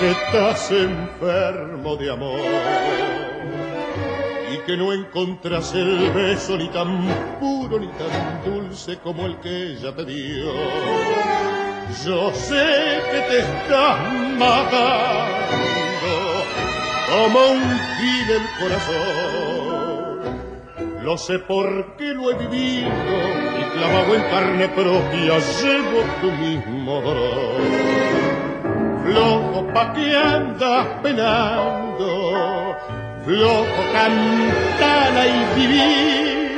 que 0.00 0.10
estás 0.10 0.70
enfermo 0.70 1.96
de 1.96 2.10
amor 2.10 3.27
que 4.68 4.76
no 4.76 4.92
encontras 4.92 5.74
el 5.74 6.10
beso 6.10 6.58
ni 6.58 6.68
tan 6.68 7.08
puro 7.40 7.80
ni 7.80 7.86
tan 7.86 8.42
dulce 8.44 8.98
como 8.98 9.24
el 9.24 9.38
que 9.38 9.72
ella 9.72 9.96
te 9.96 10.04
dio. 10.04 10.52
Yo 12.04 12.30
sé 12.34 13.00
que 13.10 13.20
te 13.30 13.38
estás 13.38 14.12
matando 14.38 15.66
como 17.08 17.38
un 17.52 17.62
gil 17.96 18.30
el 18.30 18.46
corazón. 18.60 20.18
Lo 21.02 21.16
sé 21.16 21.38
porque 21.38 22.12
lo 22.12 22.30
he 22.30 22.34
vivido 22.34 22.90
clavado 23.72 24.14
en 24.16 24.22
carne 24.30 24.68
propia 24.68 25.38
llevo 25.38 26.00
tu 26.20 26.30
mismo. 26.32 27.02
Flojo 29.02 29.66
pa' 29.72 29.92
que 29.94 30.14
andas 30.14 30.86
penando, 31.02 32.17
flojo 33.28 33.82
cantala 33.92 35.26
y 35.26 35.60
vivir. 35.60 36.56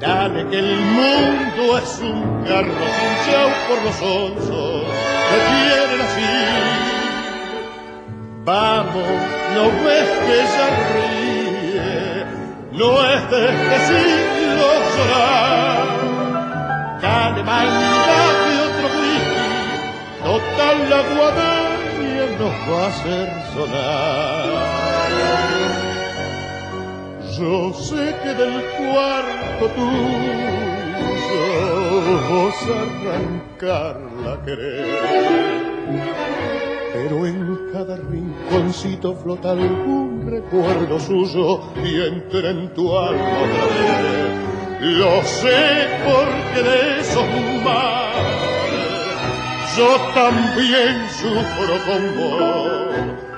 Dale 0.00 0.46
que 0.50 0.58
el 0.58 0.76
mundo 0.98 1.78
es 1.78 1.98
un 2.00 2.44
carro 2.44 2.84
sin 2.96 3.12
chau 3.24 3.50
por 3.68 3.78
los 3.86 3.98
onzos 4.02 4.84
que 5.28 5.38
quieren 5.48 6.00
así. 6.08 6.34
Vamos, 8.44 9.12
no 9.54 9.64
ves 9.84 10.08
que 10.24 10.34
ella 10.44 10.68
ríe, 10.92 12.26
no 12.72 12.88
es 13.14 13.30
de 13.30 13.42
este 13.48 13.76
siglo 13.88 14.68
llorar 14.96 16.02
dale, 17.00 17.42
de 17.42 18.54
otro 18.66 18.88
whisky, 18.98 19.48
total 20.24 20.76
la 20.90 21.00
guadaña 21.14 22.24
nos 22.38 22.54
va 22.68 22.84
a 22.84 22.88
hacer 22.88 23.26
sonar. 23.54 24.91
Yo 27.38 27.72
sé 27.72 28.14
que 28.22 28.34
del 28.34 28.62
cuarto 28.78 29.68
tuyo 29.74 30.62
vos 32.30 32.54
arrancarla 32.68 34.42
querer, 34.44 34.86
pero 36.92 37.26
en 37.26 37.58
cada 37.72 37.96
rinconcito 37.96 39.14
flota 39.16 39.52
algún 39.52 40.26
recuerdo 40.26 41.00
suyo 41.00 41.60
y 41.82 42.02
entra 42.02 42.50
en 42.50 42.72
tu 42.74 42.96
alma 42.96 43.38
otra 43.44 43.64
vez. 43.66 44.52
Lo 44.80 45.22
sé 45.22 45.88
porque 46.04 46.62
de 46.68 47.00
esos 47.00 47.24
males 47.64 48.42
yo 49.76 49.96
también 50.14 51.08
sufro 51.08 51.74
con 51.86 52.02
vos. 52.16 53.31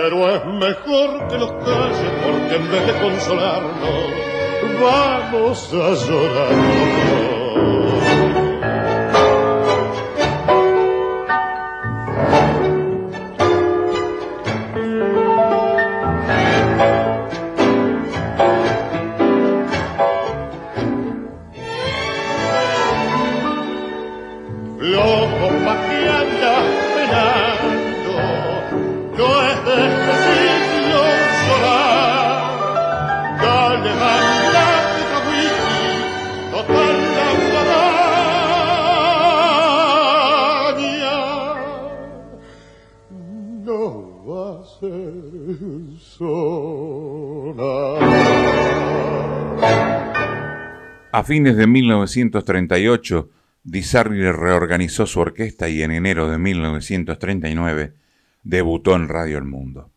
Pero 0.00 0.32
es 0.32 0.44
mejor 0.44 1.26
que 1.26 1.38
los 1.38 1.50
calles 1.64 2.12
porque 2.22 2.54
en 2.54 2.70
vez 2.70 2.86
de 2.86 2.92
consolarnos 3.02 3.74
vamos 4.80 5.74
a 5.74 6.06
llorar. 6.06 7.27
A 51.10 51.24
fines 51.24 51.56
de 51.56 51.66
1938, 51.66 53.30
Di 53.62 53.82
reorganizó 53.82 55.06
su 55.06 55.20
orquesta 55.20 55.70
y 55.70 55.82
en 55.82 55.90
enero 55.90 56.30
de 56.30 56.36
1939 56.36 57.94
debutó 58.42 58.94
en 58.94 59.08
Radio 59.08 59.38
El 59.38 59.44
Mundo. 59.44 59.90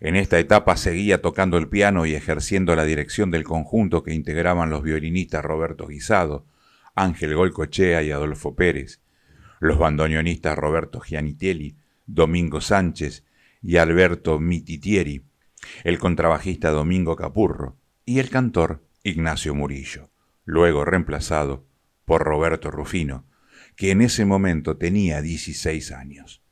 En 0.00 0.16
esta 0.16 0.40
etapa 0.40 0.76
seguía 0.76 1.22
tocando 1.22 1.58
el 1.58 1.68
piano 1.68 2.06
y 2.06 2.14
ejerciendo 2.14 2.74
la 2.74 2.84
dirección 2.84 3.30
del 3.30 3.44
conjunto 3.44 4.02
que 4.02 4.14
integraban 4.14 4.68
los 4.68 4.82
violinistas 4.82 5.44
Roberto 5.44 5.86
Guisado, 5.86 6.44
Ángel 6.96 7.36
Golcochea 7.36 8.02
y 8.02 8.10
Adolfo 8.10 8.56
Pérez, 8.56 9.00
los 9.60 9.78
bandoneonistas 9.78 10.58
Roberto 10.58 10.98
Gianitelli, 10.98 11.76
Domingo 12.06 12.60
Sánchez 12.60 13.24
y 13.62 13.76
Alberto 13.76 14.40
Mititieri, 14.40 15.22
el 15.84 16.00
contrabajista 16.00 16.70
Domingo 16.70 17.14
Capurro 17.14 17.76
y 18.04 18.18
el 18.18 18.28
cantor 18.28 18.82
Ignacio 19.04 19.54
Murillo, 19.54 20.11
luego 20.44 20.84
reemplazado 20.84 21.66
por 22.04 22.22
Roberto 22.22 22.70
Rufino, 22.70 23.26
que 23.76 23.90
en 23.90 24.02
ese 24.02 24.24
momento 24.24 24.76
tenía 24.76 25.22
16 25.22 25.92
años. 25.92 26.42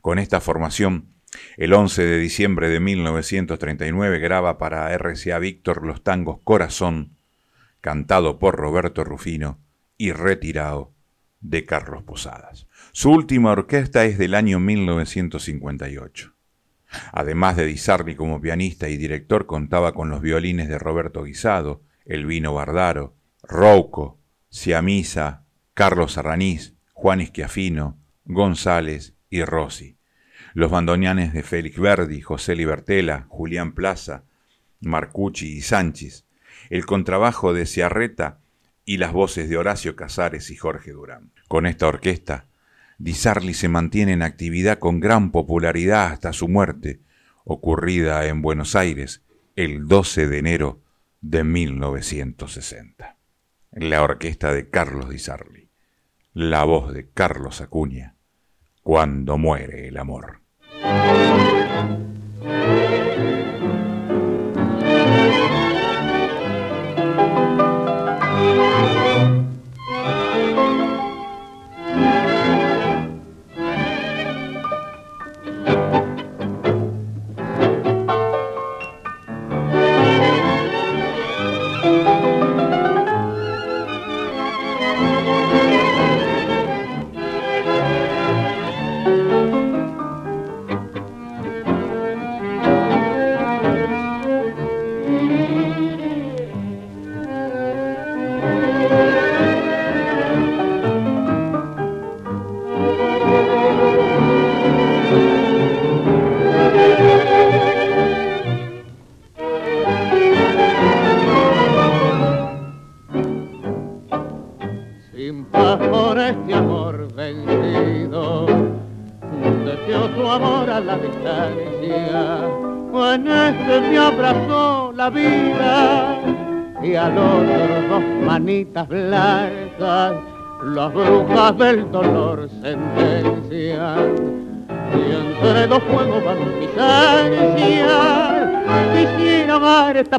Con 0.00 0.18
esta 0.18 0.40
formación, 0.40 1.14
el 1.56 1.72
11 1.72 2.04
de 2.04 2.18
diciembre 2.18 2.68
de 2.68 2.80
1939 2.80 4.18
graba 4.18 4.58
para 4.58 4.96
RCA 4.96 5.38
Víctor 5.38 5.86
los 5.86 6.02
tangos 6.02 6.38
Corazón, 6.42 7.16
cantado 7.80 8.38
por 8.38 8.56
Roberto 8.56 9.04
Rufino 9.04 9.60
y 9.96 10.12
retirado 10.12 10.94
de 11.40 11.64
Carlos 11.64 12.02
Posadas. 12.02 12.66
Su 12.92 13.10
última 13.10 13.52
orquesta 13.52 14.04
es 14.04 14.18
del 14.18 14.34
año 14.34 14.58
1958. 14.58 16.32
Además 17.12 17.56
de 17.56 17.66
Di 17.66 18.14
como 18.14 18.40
pianista 18.40 18.88
y 18.88 18.96
director, 18.96 19.46
contaba 19.46 19.92
con 19.92 20.08
los 20.08 20.20
violines 20.20 20.68
de 20.68 20.78
Roberto 20.78 21.24
Guisado, 21.24 21.82
Elvino 22.04 22.54
Bardaro, 22.54 23.14
Rouco, 23.42 24.18
Siamisa, 24.48 25.44
Carlos 25.74 26.18
Arranís, 26.18 26.74
Juan 26.92 27.20
Isquiafino, 27.20 27.98
González 28.24 29.14
y 29.30 29.44
Rossi. 29.44 29.96
Los 30.54 30.70
bandoneanes 30.70 31.32
de 31.32 31.42
Félix 31.42 31.78
Verdi, 31.78 32.20
José 32.22 32.56
Libertela, 32.56 33.26
Julián 33.28 33.74
Plaza, 33.74 34.24
Marcucci 34.80 35.58
y 35.58 35.60
Sánchez, 35.60 36.24
el 36.70 36.86
contrabajo 36.86 37.52
de 37.52 37.66
Ciarreta 37.66 38.40
y 38.84 38.96
las 38.96 39.12
voces 39.12 39.48
de 39.48 39.58
Horacio 39.58 39.96
Casares 39.96 40.50
y 40.50 40.56
Jorge 40.56 40.92
Durán. 40.92 41.32
Con 41.48 41.66
esta 41.66 41.86
orquesta, 41.86 42.46
Di 42.98 43.12
se 43.12 43.68
mantiene 43.68 44.12
en 44.12 44.22
actividad 44.22 44.78
con 44.78 45.00
gran 45.00 45.30
popularidad 45.30 46.12
hasta 46.12 46.32
su 46.32 46.48
muerte, 46.48 47.00
ocurrida 47.44 48.26
en 48.26 48.40
Buenos 48.40 48.74
Aires 48.74 49.22
el 49.54 49.86
12 49.86 50.28
de 50.28 50.38
enero 50.38 50.80
de 51.20 51.44
1960. 51.44 53.15
La 53.78 54.02
orquesta 54.02 54.54
de 54.54 54.70
Carlos 54.70 55.10
Di 55.10 55.18
Sarli, 55.18 55.68
la 56.32 56.64
voz 56.64 56.94
de 56.94 57.10
Carlos 57.10 57.60
Acuña, 57.60 58.16
cuando 58.82 59.36
muere 59.36 59.88
el 59.88 59.98
amor. 59.98 60.40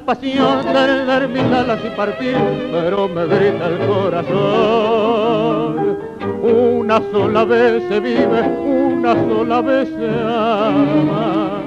Pasión, 0.08 0.64
perder 0.64 1.28
mis 1.28 1.44
alas 1.44 1.80
y 1.86 1.90
partir, 1.90 2.38
pero 2.72 3.10
me 3.10 3.26
grita 3.26 3.68
el 3.68 3.78
corazón. 3.86 5.28
Una 6.42 7.02
sola 7.12 7.44
vez 7.44 7.84
se 7.90 8.00
vive, 8.00 8.42
una 8.42 9.14
sola 9.14 9.62
vez 9.62 9.90
se 9.90 10.10
ama. 10.10 11.62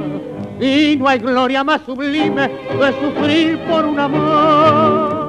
Y 0.58 0.96
no 0.96 1.06
hay 1.06 1.18
gloria 1.18 1.62
más 1.62 1.82
sublime 1.82 2.50
que 2.50 2.92
sufrir 3.00 3.58
por 3.68 3.84
un 3.84 4.00
amor 4.00 5.20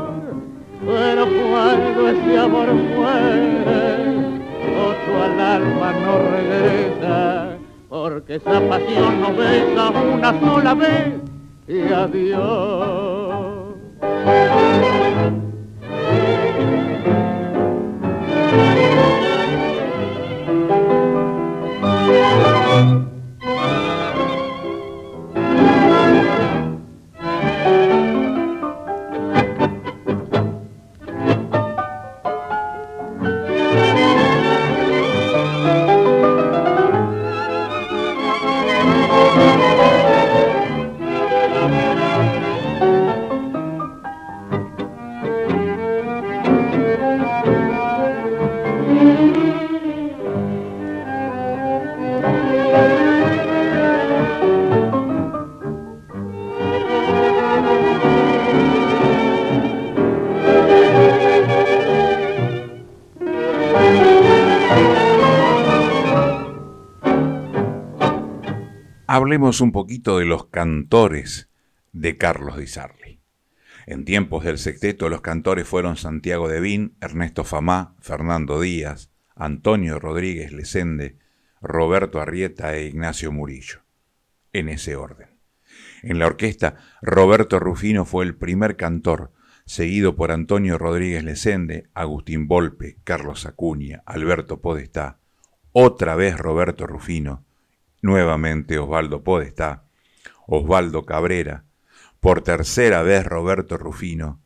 pero 0.86 1.28
cuando 1.28 2.10
ese 2.10 2.40
amor 2.40 2.74
muere, 2.74 4.32
otro 4.90 5.24
al 5.24 5.40
alma 5.40 5.94
no 5.94 6.18
regresa, 6.32 7.58
porque 7.88 8.36
esa 8.36 8.60
pasión 8.68 9.22
no 9.22 9.34
besa 9.34 9.90
una 9.92 10.40
sola 10.40 10.74
vez 10.74 11.31
y 11.72 11.94
adiós. 11.94 13.11
Hablemos 69.14 69.60
un 69.60 69.74
poquito 69.74 70.20
de 70.20 70.24
los 70.26 70.46
cantores 70.46 71.50
de 71.92 72.16
Carlos 72.16 72.56
Di 72.56 72.66
Sarli. 72.66 73.20
En 73.86 74.06
tiempos 74.06 74.46
del 74.46 74.58
sexteto 74.58 75.10
los 75.10 75.20
cantores 75.20 75.68
fueron 75.68 75.98
Santiago 75.98 76.48
Devín, 76.48 76.96
Ernesto 77.02 77.44
Famá, 77.44 77.94
Fernando 78.00 78.62
Díaz, 78.62 79.12
Antonio 79.36 80.00
Rodríguez 80.00 80.54
Lesende, 80.54 81.18
Roberto 81.60 82.22
Arrieta 82.22 82.74
e 82.78 82.86
Ignacio 82.86 83.34
Murillo, 83.34 83.82
en 84.54 84.70
ese 84.70 84.96
orden. 84.96 85.28
En 86.04 86.18
la 86.18 86.28
orquesta, 86.28 86.78
Roberto 87.02 87.60
Rufino 87.60 88.06
fue 88.06 88.24
el 88.24 88.36
primer 88.38 88.78
cantor, 88.78 89.34
seguido 89.66 90.16
por 90.16 90.32
Antonio 90.32 90.78
Rodríguez 90.78 91.26
Lesende, 91.26 91.90
Agustín 91.94 92.48
Volpe, 92.48 92.96
Carlos 93.04 93.46
Acuña, 93.46 94.04
Alberto 94.06 94.62
Podestá, 94.62 95.20
otra 95.74 96.16
vez 96.16 96.38
Roberto 96.38 96.88
Rufino, 96.88 97.44
nuevamente 98.02 98.78
Osvaldo 98.80 99.24
Podestá, 99.24 99.86
Osvaldo 100.48 101.06
Cabrera, 101.06 101.66
por 102.20 102.42
tercera 102.42 103.02
vez 103.02 103.26
Roberto 103.26 103.78
Rufino, 103.78 104.42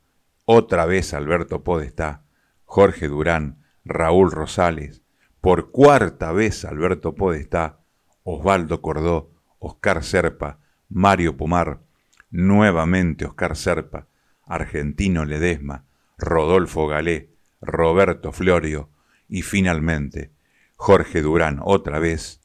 otra 0.45 0.85
vez 0.85 1.13
Alberto 1.13 1.63
Podestá, 1.63 2.23
Jorge 2.63 3.07
Durán, 3.07 3.63
Raúl 3.83 4.31
Rosales, 4.31 5.01
por 5.41 5.71
cuarta 5.71 6.31
vez 6.31 6.65
Alberto 6.65 7.15
Podestá, 7.15 7.79
Osvaldo 8.23 8.81
Cordó, 8.81 9.31
Oscar 9.59 10.03
Serpa, 10.03 10.59
Mario 10.89 11.37
Pumar, 11.37 11.81
nuevamente 12.29 13.25
Oscar 13.25 13.55
Serpa, 13.55 14.07
Argentino 14.45 15.25
Ledesma, 15.25 15.85
Rodolfo 16.17 16.87
Galé, 16.87 17.31
Roberto 17.61 18.31
Florio 18.31 18.89
y 19.27 19.41
finalmente 19.41 20.31
Jorge 20.75 21.21
Durán 21.21 21.59
otra 21.63 21.99
vez 21.99 22.41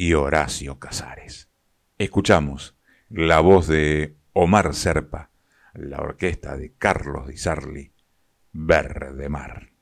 y 0.00 0.14
Horacio 0.14 0.78
Casares. 0.78 1.50
Escuchamos 1.98 2.74
la 3.10 3.40
voz 3.40 3.66
de 3.66 4.16
Omar 4.32 4.72
Serpa, 4.72 5.30
la 5.74 5.98
orquesta 5.98 6.56
de 6.56 6.72
Carlos 6.72 7.28
Di 7.28 7.36
Sarli, 7.36 7.92
Verde 8.50 9.28
Mar. 9.28 9.74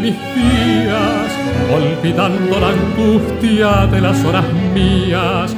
Mis 0.00 0.16
días, 0.34 1.30
olvidando 1.72 2.58
la 2.58 2.68
angustia 2.70 3.86
de 3.86 4.00
las 4.00 4.24
horas 4.24 4.46
mías. 4.74 5.54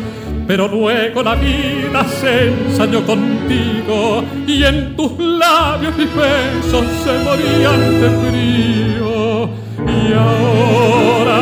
Pero 0.46 0.68
luego 0.68 1.22
la 1.22 1.34
vida 1.36 2.04
se 2.04 2.48
ensañó 2.48 3.06
contigo 3.06 4.24
y 4.46 4.64
en 4.64 4.96
tus 4.96 5.18
labios 5.18 5.96
mis 5.96 6.08
besos 6.14 6.84
se 7.04 7.12
morían 7.24 8.00
de 8.00 8.10
frío. 8.22 9.48
Y 9.86 10.12
ahora, 10.12 11.40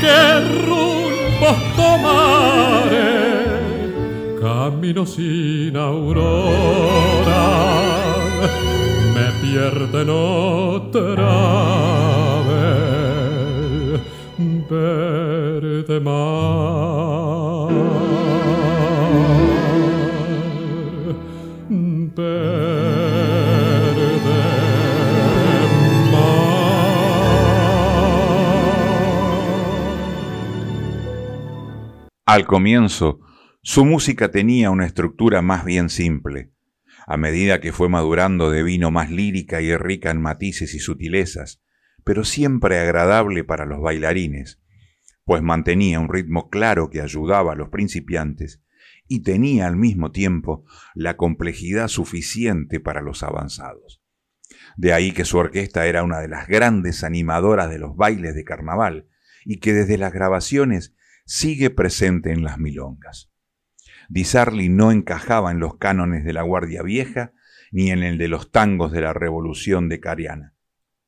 ¿qué 0.00 0.40
rumbo 0.64 1.50
tomaré? 1.76 3.18
Camino 4.40 5.04
sin 5.04 5.76
aurora 5.76 7.48
otra 10.10 11.32
vez 12.48 14.00
verde 14.68 16.00
mar. 16.00 17.68
Verde 22.16 22.48
Al 32.26 32.46
comienzo, 32.46 33.20
su 33.62 33.84
música 33.84 34.30
tenía 34.30 34.70
una 34.70 34.86
estructura 34.86 35.42
más 35.42 35.64
bien 35.64 35.88
simple 35.88 36.50
a 37.10 37.16
medida 37.16 37.62
que 37.62 37.72
fue 37.72 37.88
madurando 37.88 38.50
de 38.50 38.62
vino 38.62 38.90
más 38.90 39.10
lírica 39.10 39.62
y 39.62 39.74
rica 39.74 40.10
en 40.10 40.20
matices 40.20 40.74
y 40.74 40.78
sutilezas, 40.78 41.62
pero 42.04 42.22
siempre 42.22 42.78
agradable 42.78 43.44
para 43.44 43.64
los 43.64 43.80
bailarines, 43.80 44.60
pues 45.24 45.42
mantenía 45.42 46.00
un 46.00 46.12
ritmo 46.12 46.50
claro 46.50 46.90
que 46.90 47.00
ayudaba 47.00 47.54
a 47.54 47.56
los 47.56 47.70
principiantes 47.70 48.62
y 49.06 49.22
tenía 49.22 49.66
al 49.66 49.76
mismo 49.76 50.10
tiempo 50.10 50.66
la 50.94 51.16
complejidad 51.16 51.88
suficiente 51.88 52.78
para 52.78 53.00
los 53.00 53.22
avanzados. 53.22 54.02
De 54.76 54.92
ahí 54.92 55.12
que 55.12 55.24
su 55.24 55.38
orquesta 55.38 55.86
era 55.86 56.02
una 56.02 56.20
de 56.20 56.28
las 56.28 56.46
grandes 56.46 57.04
animadoras 57.04 57.70
de 57.70 57.78
los 57.78 57.96
bailes 57.96 58.34
de 58.34 58.44
carnaval 58.44 59.08
y 59.46 59.60
que 59.60 59.72
desde 59.72 59.96
las 59.96 60.12
grabaciones 60.12 60.94
sigue 61.24 61.70
presente 61.70 62.32
en 62.32 62.42
las 62.42 62.58
milongas. 62.58 63.27
Di 64.08 64.24
Sarli 64.24 64.70
no 64.70 64.90
encajaba 64.90 65.52
en 65.52 65.60
los 65.60 65.76
cánones 65.76 66.24
de 66.24 66.32
la 66.32 66.42
Guardia 66.42 66.82
Vieja 66.82 67.32
ni 67.70 67.90
en 67.90 68.02
el 68.02 68.16
de 68.16 68.28
los 68.28 68.50
tangos 68.50 68.90
de 68.90 69.02
la 69.02 69.12
Revolución 69.12 69.88
de 69.90 70.00
Cariana, 70.00 70.54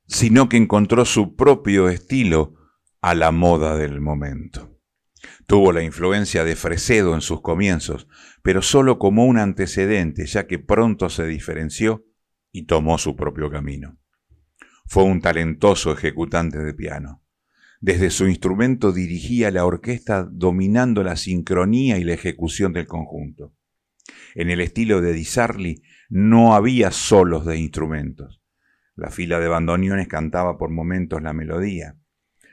sino 0.06 0.48
que 0.50 0.58
encontró 0.58 1.06
su 1.06 1.34
propio 1.34 1.88
estilo 1.88 2.54
a 3.00 3.14
la 3.14 3.32
moda 3.32 3.76
del 3.76 4.02
momento. 4.02 4.78
Tuvo 5.46 5.72
la 5.72 5.82
influencia 5.82 6.44
de 6.44 6.56
Fresedo 6.56 7.14
en 7.14 7.22
sus 7.22 7.40
comienzos, 7.40 8.06
pero 8.42 8.62
solo 8.62 8.98
como 8.98 9.24
un 9.24 9.38
antecedente, 9.38 10.26
ya 10.26 10.46
que 10.46 10.58
pronto 10.58 11.08
se 11.08 11.26
diferenció 11.26 12.04
y 12.52 12.66
tomó 12.66 12.98
su 12.98 13.16
propio 13.16 13.50
camino. 13.50 13.98
Fue 14.86 15.04
un 15.04 15.20
talentoso 15.20 15.92
ejecutante 15.92 16.58
de 16.58 16.74
piano. 16.74 17.22
Desde 17.82 18.10
su 18.10 18.28
instrumento 18.28 18.92
dirigía 18.92 19.50
la 19.50 19.64
orquesta 19.64 20.28
dominando 20.30 21.02
la 21.02 21.16
sincronía 21.16 21.96
y 21.96 22.04
la 22.04 22.12
ejecución 22.12 22.74
del 22.74 22.86
conjunto. 22.86 23.54
En 24.34 24.50
el 24.50 24.60
estilo 24.60 25.00
de 25.00 25.14
Di 25.14 25.24
Sarli 25.24 25.82
no 26.10 26.54
había 26.54 26.90
solos 26.90 27.46
de 27.46 27.56
instrumentos. 27.56 28.42
La 28.96 29.10
fila 29.10 29.40
de 29.40 29.48
bandoneones 29.48 30.08
cantaba 30.08 30.58
por 30.58 30.68
momentos 30.68 31.22
la 31.22 31.32
melodía, 31.32 31.96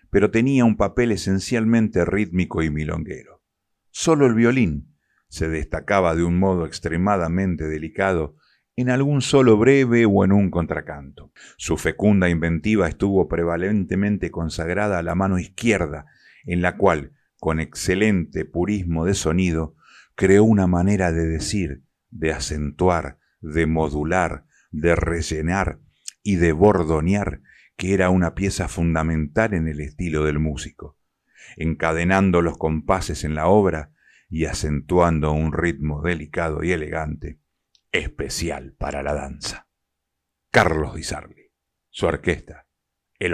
pero 0.09 0.31
tenía 0.31 0.63
un 0.63 0.77
papel 0.77 1.11
esencialmente 1.11 2.05
rítmico 2.05 2.63
y 2.63 2.69
milonguero. 2.69 3.43
Solo 3.91 4.27
el 4.27 4.33
violín 4.33 4.95
se 5.27 5.49
destacaba 5.49 6.15
de 6.15 6.23
un 6.23 6.39
modo 6.39 6.65
extremadamente 6.65 7.65
delicado 7.65 8.36
en 8.77 8.91
algún 8.91 9.23
solo 9.23 9.57
breve 9.57 10.05
o 10.05 10.23
en 10.23 10.31
un 10.31 10.51
contracanto. 10.51 11.31
Su 11.57 11.77
fecunda 11.77 12.29
inventiva 12.29 12.87
estuvo 12.87 13.27
prevalentemente 13.27 14.29
consagrada 14.29 14.99
a 14.99 15.03
la 15.03 15.15
mano 15.15 15.39
izquierda, 15.39 16.05
en 16.45 16.61
la 16.61 16.77
cual, 16.77 17.13
con 17.39 17.59
excelente 17.59 18.45
purismo 18.45 19.05
de 19.05 19.15
sonido, 19.15 19.75
creó 20.13 20.43
una 20.43 20.67
manera 20.67 21.11
de 21.11 21.25
decir, 21.25 21.81
de 22.11 22.31
acentuar, 22.31 23.17
de 23.41 23.65
modular, 23.65 24.45
de 24.69 24.95
rellenar 24.95 25.79
y 26.21 26.35
de 26.35 26.51
bordonear, 26.51 27.41
que 27.77 27.95
era 27.95 28.11
una 28.11 28.35
pieza 28.35 28.67
fundamental 28.67 29.55
en 29.55 29.67
el 29.67 29.79
estilo 29.81 30.23
del 30.23 30.37
músico, 30.37 30.99
encadenando 31.55 32.43
los 32.43 32.59
compases 32.59 33.23
en 33.23 33.33
la 33.33 33.47
obra 33.47 33.91
y 34.29 34.45
acentuando 34.45 35.31
un 35.31 35.51
ritmo 35.51 36.03
delicado 36.03 36.63
y 36.63 36.73
elegante 36.73 37.39
especial 37.97 38.73
para 38.77 39.03
la 39.03 39.13
danza. 39.13 39.67
Carlos 40.51 40.95
Di 40.95 41.03
Sarli, 41.03 41.51
su 41.89 42.05
orquesta, 42.05 42.67
el 43.19 43.33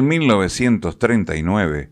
Once. 0.00 0.18
1939, 0.18 1.90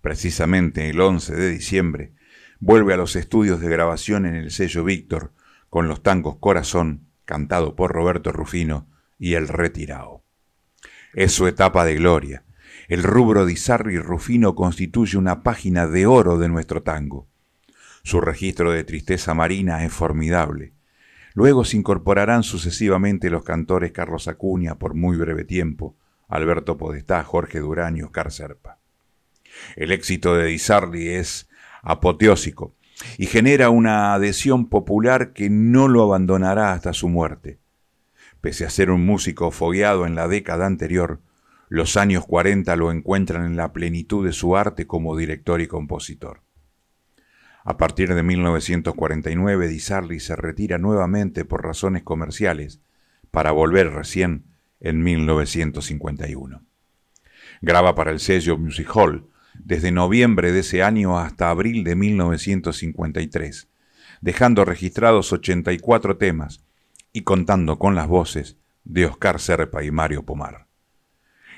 precisamente 0.00 0.88
el 0.88 1.00
11 1.00 1.36
de 1.36 1.50
diciembre, 1.50 2.12
vuelve 2.60 2.94
a 2.94 2.96
los 2.96 3.16
estudios 3.16 3.60
de 3.60 3.68
grabación 3.68 4.26
en 4.26 4.34
el 4.34 4.50
sello 4.50 4.84
Víctor 4.84 5.32
con 5.68 5.86
los 5.88 6.02
tangos 6.02 6.36
Corazón, 6.38 7.08
cantado 7.24 7.76
por 7.76 7.92
Roberto 7.92 8.32
Rufino, 8.32 8.88
y 9.18 9.34
El 9.34 9.48
Retirado. 9.48 10.24
Es 11.12 11.32
su 11.32 11.46
etapa 11.46 11.84
de 11.84 11.96
gloria. 11.96 12.44
El 12.88 13.02
rubro 13.02 13.44
de 13.44 13.52
Izarri 13.52 13.98
Rufino 13.98 14.54
constituye 14.54 15.18
una 15.18 15.42
página 15.42 15.86
de 15.86 16.06
oro 16.06 16.38
de 16.38 16.48
nuestro 16.48 16.82
tango. 16.82 17.28
Su 18.02 18.20
registro 18.20 18.72
de 18.72 18.82
tristeza 18.84 19.34
marina 19.34 19.84
es 19.84 19.92
formidable. 19.92 20.72
Luego 21.34 21.64
se 21.64 21.76
incorporarán 21.76 22.42
sucesivamente 22.42 23.30
los 23.30 23.44
cantores 23.44 23.92
Carlos 23.92 24.26
Acuña 24.26 24.76
por 24.76 24.94
muy 24.94 25.16
breve 25.16 25.44
tiempo, 25.44 25.96
Alberto 26.30 26.78
Podestá, 26.78 27.22
Jorge 27.24 27.58
Durán 27.58 27.96
y 27.96 28.02
Oscar 28.02 28.30
Serpa. 28.30 28.78
El 29.76 29.90
éxito 29.90 30.36
de 30.36 30.46
Di 30.46 31.08
es 31.08 31.48
apoteósico 31.82 32.74
y 33.18 33.26
genera 33.26 33.70
una 33.70 34.14
adhesión 34.14 34.68
popular 34.68 35.32
que 35.32 35.50
no 35.50 35.88
lo 35.88 36.04
abandonará 36.04 36.72
hasta 36.72 36.92
su 36.92 37.08
muerte. 37.08 37.58
Pese 38.40 38.64
a 38.64 38.70
ser 38.70 38.90
un 38.90 39.04
músico 39.04 39.50
fogueado 39.50 40.06
en 40.06 40.14
la 40.14 40.28
década 40.28 40.66
anterior, 40.66 41.20
los 41.68 41.96
años 41.96 42.24
40 42.26 42.74
lo 42.76 42.92
encuentran 42.92 43.44
en 43.44 43.56
la 43.56 43.72
plenitud 43.72 44.24
de 44.24 44.32
su 44.32 44.56
arte 44.56 44.86
como 44.86 45.16
director 45.16 45.60
y 45.60 45.66
compositor. 45.66 46.42
A 47.64 47.76
partir 47.76 48.14
de 48.14 48.22
1949, 48.22 49.68
Di 49.68 49.80
se 49.80 50.36
retira 50.36 50.78
nuevamente 50.78 51.44
por 51.44 51.64
razones 51.64 52.02
comerciales, 52.02 52.80
para 53.30 53.52
volver 53.52 53.92
recién 53.92 54.49
en 54.80 55.02
1951. 55.02 56.62
Graba 57.62 57.94
para 57.94 58.10
el 58.10 58.20
sello 58.20 58.56
Music 58.56 58.90
Hall 58.94 59.28
desde 59.54 59.92
noviembre 59.92 60.52
de 60.52 60.60
ese 60.60 60.82
año 60.82 61.18
hasta 61.18 61.50
abril 61.50 61.84
de 61.84 61.94
1953, 61.94 63.68
dejando 64.20 64.64
registrados 64.64 65.32
84 65.32 66.16
temas 66.16 66.64
y 67.12 67.22
contando 67.22 67.78
con 67.78 67.94
las 67.94 68.08
voces 68.08 68.56
de 68.84 69.06
Oscar 69.06 69.40
Serpa 69.40 69.84
y 69.84 69.90
Mario 69.90 70.24
Pomar. 70.24 70.66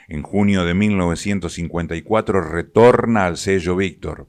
En 0.09 0.23
junio 0.23 0.64
de 0.64 0.75
1954 0.75 2.41
retorna 2.43 3.27
al 3.27 3.37
sello 3.37 3.77
Víctor, 3.77 4.29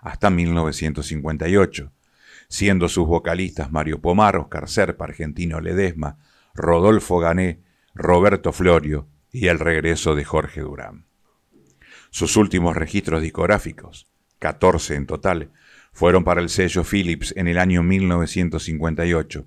hasta 0.00 0.30
1958, 0.30 1.92
siendo 2.48 2.88
sus 2.88 3.06
vocalistas 3.06 3.70
Mario 3.70 4.00
Pomar, 4.00 4.36
Oscar 4.36 4.68
Serpa, 4.68 5.04
Argentino 5.04 5.60
Ledesma, 5.60 6.18
Rodolfo 6.54 7.18
Gané 7.18 7.60
Roberto 8.00 8.50
Florio 8.54 9.08
y 9.30 9.48
el 9.48 9.58
regreso 9.58 10.14
de 10.14 10.24
Jorge 10.24 10.62
Durán. 10.62 11.04
Sus 12.08 12.38
últimos 12.38 12.74
registros 12.74 13.20
discográficos, 13.20 14.10
14 14.38 14.94
en 14.94 15.06
total, 15.06 15.50
fueron 15.92 16.24
para 16.24 16.40
el 16.40 16.48
sello 16.48 16.82
Philips 16.82 17.34
en 17.36 17.46
el 17.46 17.58
año 17.58 17.82
1958 17.82 19.46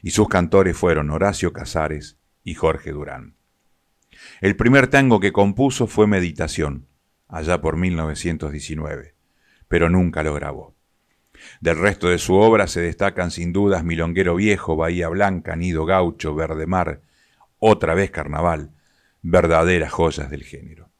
y 0.00 0.10
sus 0.12 0.26
cantores 0.26 0.74
fueron 0.74 1.10
Horacio 1.10 1.52
Casares 1.52 2.16
y 2.42 2.54
Jorge 2.54 2.92
Durán. 2.92 3.36
El 4.40 4.56
primer 4.56 4.86
tango 4.86 5.20
que 5.20 5.32
compuso 5.32 5.86
fue 5.86 6.06
Meditación, 6.06 6.86
allá 7.28 7.60
por 7.60 7.76
1919, 7.76 9.14
pero 9.68 9.90
nunca 9.90 10.22
lo 10.22 10.32
grabó. 10.32 10.74
Del 11.60 11.78
resto 11.78 12.08
de 12.08 12.16
su 12.16 12.36
obra 12.36 12.68
se 12.68 12.80
destacan 12.80 13.30
sin 13.30 13.52
dudas 13.52 13.84
Milonguero 13.84 14.34
Viejo, 14.36 14.76
Bahía 14.76 15.08
Blanca, 15.08 15.56
Nido 15.56 15.84
Gaucho, 15.84 16.34
Verde 16.34 16.66
Mar, 16.66 17.02
Otra 17.64 17.94
vez 17.94 18.10
Carnaval, 18.10 18.72
verdaderas 19.22 19.92
joyas 19.92 20.30
del 20.32 20.42
género. 20.42 20.90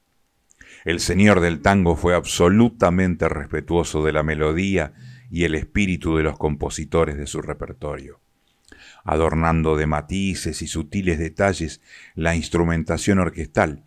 El 0.85 1.01
señor 1.01 1.41
del 1.41 1.61
tango 1.61 1.97
fue 1.97 2.15
absolutamente 2.15 3.29
respetuoso 3.29 4.05
de 4.05 4.13
la 4.13 4.23
melodía 4.23 4.95
y 5.29 5.43
el 5.43 5.57
espíritu 5.57 6.17
de 6.17 6.23
los 6.23 6.39
compositores 6.39 7.17
de 7.17 7.27
su 7.27 7.43
repertorio, 7.43 8.21
adornando 9.03 9.75
de 9.75 9.89
matices 9.89 10.63
y 10.63 10.69
sutiles 10.69 11.19
detalles 11.19 11.81
la 12.15 12.37
instrumentación 12.37 13.19
orquestal, 13.19 13.83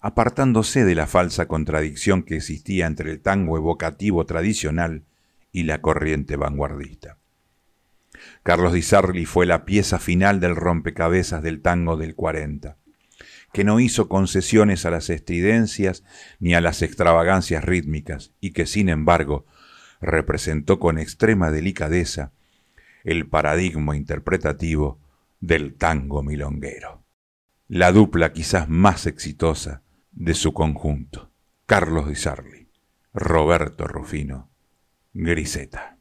apartándose 0.00 0.84
de 0.84 0.96
la 0.96 1.06
falsa 1.06 1.46
contradicción 1.46 2.24
que 2.24 2.34
existía 2.34 2.88
entre 2.88 3.12
el 3.12 3.20
tango 3.20 3.56
evocativo 3.56 4.26
tradicional 4.26 5.04
y 5.52 5.62
la 5.62 5.80
corriente 5.80 6.34
vanguardista. 6.34 7.19
Carlos 8.50 8.72
Di 8.72 8.82
Sarli 8.82 9.26
fue 9.26 9.46
la 9.46 9.64
pieza 9.64 10.00
final 10.00 10.40
del 10.40 10.56
rompecabezas 10.56 11.40
del 11.40 11.62
tango 11.62 11.96
del 11.96 12.16
40, 12.16 12.78
que 13.52 13.62
no 13.62 13.78
hizo 13.78 14.08
concesiones 14.08 14.84
a 14.84 14.90
las 14.90 15.08
estridencias 15.08 16.02
ni 16.40 16.54
a 16.54 16.60
las 16.60 16.82
extravagancias 16.82 17.62
rítmicas 17.62 18.32
y 18.40 18.50
que 18.50 18.66
sin 18.66 18.88
embargo 18.88 19.46
representó 20.00 20.80
con 20.80 20.98
extrema 20.98 21.52
delicadeza 21.52 22.32
el 23.04 23.28
paradigma 23.28 23.96
interpretativo 23.96 24.98
del 25.38 25.76
tango 25.76 26.24
milonguero. 26.24 27.04
La 27.68 27.92
dupla 27.92 28.32
quizás 28.32 28.68
más 28.68 29.06
exitosa 29.06 29.84
de 30.10 30.34
su 30.34 30.52
conjunto, 30.52 31.30
Carlos 31.66 32.08
Di 32.08 32.16
Sarli, 32.16 32.68
Roberto 33.14 33.86
Rufino, 33.86 34.50
Griseta. 35.12 35.98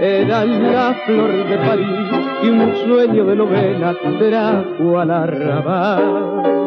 Era 0.00 0.44
la 0.44 0.94
flor 1.04 1.48
de 1.48 1.56
París 1.58 2.10
y 2.42 2.48
un 2.48 2.74
sueño 2.86 3.24
de 3.24 3.36
novela 3.36 3.94
trajo 4.18 4.98
al 4.98 5.10
arrabal. 5.10 6.58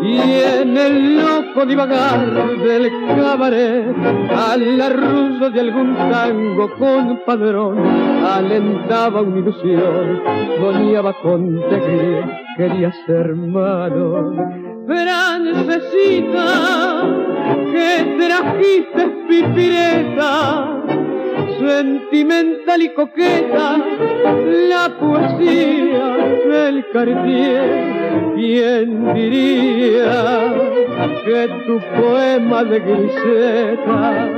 Y 0.00 0.16
en 0.16 0.76
el 0.76 1.16
loco 1.16 1.66
divagar 1.66 2.56
del 2.58 2.88
cabaret, 3.16 3.96
a 4.30 4.56
la 4.56 4.88
rusa 4.90 5.50
de 5.50 5.60
algún 5.60 5.96
tango 5.96 6.70
con 6.78 7.20
padrón, 7.26 7.78
alentaba 8.24 9.22
una 9.22 9.38
ilusión, 9.38 10.22
soñaba 10.60 11.12
con 11.14 11.60
te 11.68 12.22
quería 12.56 12.92
ser 13.06 13.34
malo. 13.34 14.34
Francesita, 14.86 16.46
que 17.72 18.16
trajiste 18.18 19.08
pipireta, 19.28 20.77
sentimental 21.58 22.82
y 22.82 22.94
coqueta, 22.94 23.76
la 24.68 24.96
poesía 24.98 26.16
del 26.48 26.84
Cartier. 26.92 28.32
¿Quién 28.34 29.14
diría 29.14 30.54
que 31.24 31.48
tu 31.66 31.80
poema 32.00 32.64
de 32.64 32.80
griseta 32.80 34.28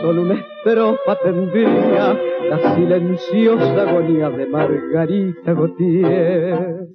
solo 0.00 0.22
una 0.22 0.34
estrofa 0.34 1.16
tendría 1.22 2.18
la 2.50 2.74
silenciosa 2.74 3.82
agonía 3.82 4.30
de 4.30 4.46
Margarita 4.46 5.52
Gautier? 5.52 6.88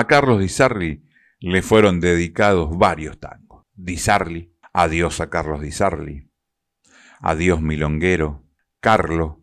A 0.00 0.06
Carlos 0.06 0.38
Di 0.38 0.48
Sarli 0.48 1.02
le 1.40 1.60
fueron 1.60 1.98
dedicados 1.98 2.70
varios 2.78 3.18
tangos. 3.18 3.66
Di 3.74 3.96
Sarli, 3.96 4.54
Adiós 4.72 5.20
a 5.20 5.28
Carlos 5.28 5.60
Di 5.60 5.72
Sarli, 5.72 6.30
Adiós 7.18 7.60
Milonguero, 7.60 8.46
Carlo, 8.78 9.42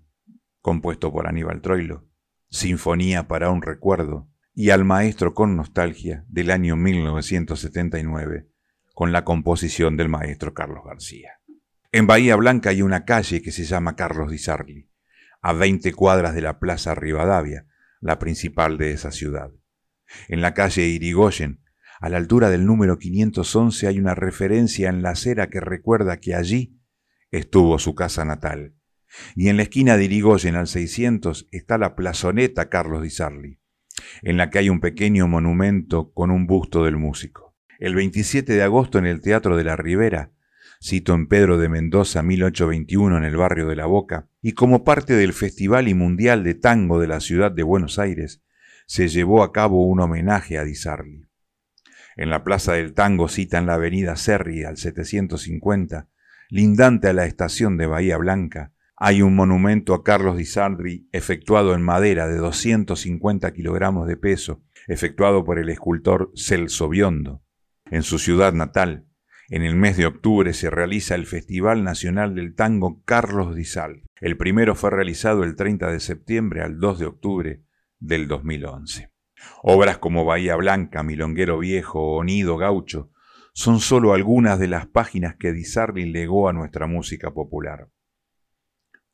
compuesto 0.62 1.12
por 1.12 1.28
Aníbal 1.28 1.60
Troilo, 1.60 2.08
Sinfonía 2.50 3.28
para 3.28 3.50
un 3.50 3.64
recuerdo, 3.64 4.30
y 4.54 4.70
al 4.70 4.86
maestro 4.86 5.34
con 5.34 5.58
nostalgia 5.58 6.24
del 6.30 6.50
año 6.52 6.78
1979, 6.78 8.48
con 8.94 9.12
la 9.12 9.26
composición 9.26 9.98
del 9.98 10.08
maestro 10.08 10.54
Carlos 10.54 10.86
García. 10.86 11.42
En 11.92 12.08
Bahía 12.08 12.38
Blanca 12.38 12.70
hay 12.70 12.82
una 12.82 13.04
calle 13.04 13.42
que 13.42 13.52
se 13.52 13.66
llama 13.66 13.98
Carlos 13.98 14.32
Di 14.32 14.38
Sarli, 14.38 14.90
a 15.42 15.52
20 15.52 15.92
cuadras 15.92 16.34
de 16.34 16.44
la 16.44 16.60
Plaza 16.60 16.96
Rivadavia, 16.96 17.66
la 18.00 18.20
principal 18.20 18.78
de 18.78 18.94
esa 18.94 19.12
ciudad. 19.12 19.52
En 20.28 20.42
la 20.42 20.54
calle 20.54 20.88
Irigoyen, 20.88 21.62
a 22.00 22.10
la 22.10 22.18
altura 22.18 22.50
del 22.50 22.66
número 22.66 22.98
511, 22.98 23.88
hay 23.88 24.00
una 24.00 24.16
referencia 24.16 24.90
en 24.90 25.02
la 25.02 25.12
acera 25.12 25.50
que 25.50 25.60
recuerda 25.60 26.18
que 26.18 26.36
allí 26.36 26.80
estuvo 27.32 27.80
su 27.80 27.96
casa 27.96 28.26
natal. 28.26 28.76
Y 29.36 29.50
en 29.50 29.58
la 29.58 29.64
esquina 29.64 29.98
de 29.98 30.06
Irigoyen, 30.06 30.56
al 30.56 30.68
600, 30.68 31.48
está 31.52 31.78
la 31.78 31.96
plazoneta 31.96 32.70
Carlos 32.70 33.02
Di 33.02 33.10
Sarli, 33.10 33.60
en 34.22 34.38
la 34.38 34.50
que 34.50 34.60
hay 34.60 34.70
un 34.70 34.82
pequeño 34.82 35.28
monumento 35.28 36.12
con 36.12 36.32
un 36.32 36.48
busto 36.48 36.84
del 36.84 36.98
músico. 36.98 37.56
El 37.80 37.96
27 37.96 38.54
de 38.54 38.64
agosto 38.64 39.00
en 39.00 39.06
el 39.06 39.22
Teatro 39.22 39.58
de 39.58 39.64
la 39.64 39.76
Ribera 39.76 40.32
cito 40.82 41.14
en 41.14 41.28
Pedro 41.28 41.58
de 41.58 41.70
Mendoza 41.70 42.22
1821 42.22 43.18
en 43.18 43.24
el 43.24 43.36
barrio 43.36 43.68
de 43.68 43.76
La 43.76 43.86
Boca, 43.86 44.30
y 44.42 44.54
como 44.54 44.84
parte 44.84 45.14
del 45.14 45.34
Festival 45.34 45.88
y 45.88 45.94
Mundial 45.94 46.44
de 46.44 46.54
Tango 46.54 47.00
de 47.00 47.08
la 47.08 47.20
ciudad 47.20 47.52
de 47.52 47.64
Buenos 47.64 47.98
Aires, 48.00 48.44
se 48.86 49.08
llevó 49.08 49.44
a 49.44 49.52
cabo 49.52 49.86
un 49.86 50.00
homenaje 50.00 50.58
a 50.58 50.64
Di 50.64 50.76
Sarli. 50.76 51.26
En 52.16 52.30
la 52.30 52.44
Plaza 52.44 52.74
del 52.74 52.94
Tango 52.94 53.28
cita 53.28 53.58
en 53.58 53.66
la 53.66 53.74
avenida 53.74 54.16
Serri 54.16 54.64
al 54.64 54.78
750, 54.78 56.08
lindante 56.50 57.10
a 57.10 57.14
la 57.14 57.26
estación 57.26 57.78
de 57.78 57.88
Bahía 57.88 58.18
Blanca, 58.18 58.72
hay 58.98 59.22
un 59.22 59.36
monumento 59.36 59.94
a 59.94 60.04
Carlos 60.04 60.38
Di 60.38 60.46
Sarli 60.46 61.10
efectuado 61.12 61.74
en 61.74 61.82
madera 61.82 62.28
de 62.28 62.38
250 62.38 63.52
kilogramos 63.52 64.08
de 64.08 64.16
peso, 64.16 64.64
efectuado 64.88 65.44
por 65.44 65.60
el 65.60 65.70
escultor 65.70 66.32
Celso 66.36 66.88
Biondo. 66.88 67.44
En 67.92 68.04
su 68.04 68.20
ciudad 68.20 68.54
natal, 68.54 69.06
en 69.50 69.64
el 69.64 69.76
mes 69.76 69.98
de 69.98 70.06
octubre 70.06 70.54
se 70.54 70.70
realiza 70.70 71.14
el 71.16 71.26
Festival 71.26 71.84
Nacional 71.84 72.34
del 72.34 72.56
Tango 72.56 73.04
Carlos 73.04 73.56
Di 73.56 73.66
Sal. 73.66 74.04
El 74.22 74.38
primero 74.38 74.74
fue 74.76 74.92
realizado 74.92 75.44
el 75.44 75.56
30 75.56 75.92
de 75.92 76.00
septiembre 76.00 76.62
al 76.62 76.80
2 76.80 77.00
de 77.00 77.06
octubre 77.06 77.65
del 78.00 78.28
2011. 78.28 79.12
Obras 79.64 79.98
como 79.98 80.26
Bahía 80.26 80.56
Blanca, 80.56 81.04
Milonguero 81.04 81.60
Viejo 81.60 82.16
o 82.16 82.24
Nido 82.24 82.58
Gaucho 82.58 83.12
son 83.54 83.80
solo 83.80 84.14
algunas 84.14 84.60
de 84.60 84.68
las 84.68 84.88
páginas 84.88 85.36
que 85.38 85.54
Di 85.54 85.64
Sarli 85.64 86.12
legó 86.12 86.50
a 86.50 86.54
nuestra 86.54 86.88
música 86.88 87.34
popular. 87.34 87.90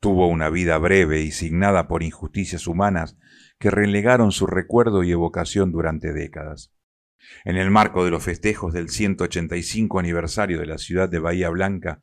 Tuvo 0.00 0.26
una 0.26 0.50
vida 0.50 0.78
breve 0.78 1.20
y 1.20 1.30
signada 1.30 1.86
por 1.86 2.02
injusticias 2.02 2.66
humanas 2.66 3.16
que 3.58 3.70
relegaron 3.70 4.32
su 4.32 4.46
recuerdo 4.46 5.04
y 5.04 5.12
evocación 5.12 5.70
durante 5.70 6.12
décadas. 6.12 6.72
En 7.44 7.56
el 7.56 7.70
marco 7.70 8.04
de 8.04 8.10
los 8.10 8.24
festejos 8.24 8.72
del 8.72 8.88
185 8.88 10.00
aniversario 10.00 10.58
de 10.58 10.66
la 10.66 10.78
ciudad 10.78 11.08
de 11.08 11.20
Bahía 11.20 11.50
Blanca, 11.50 12.02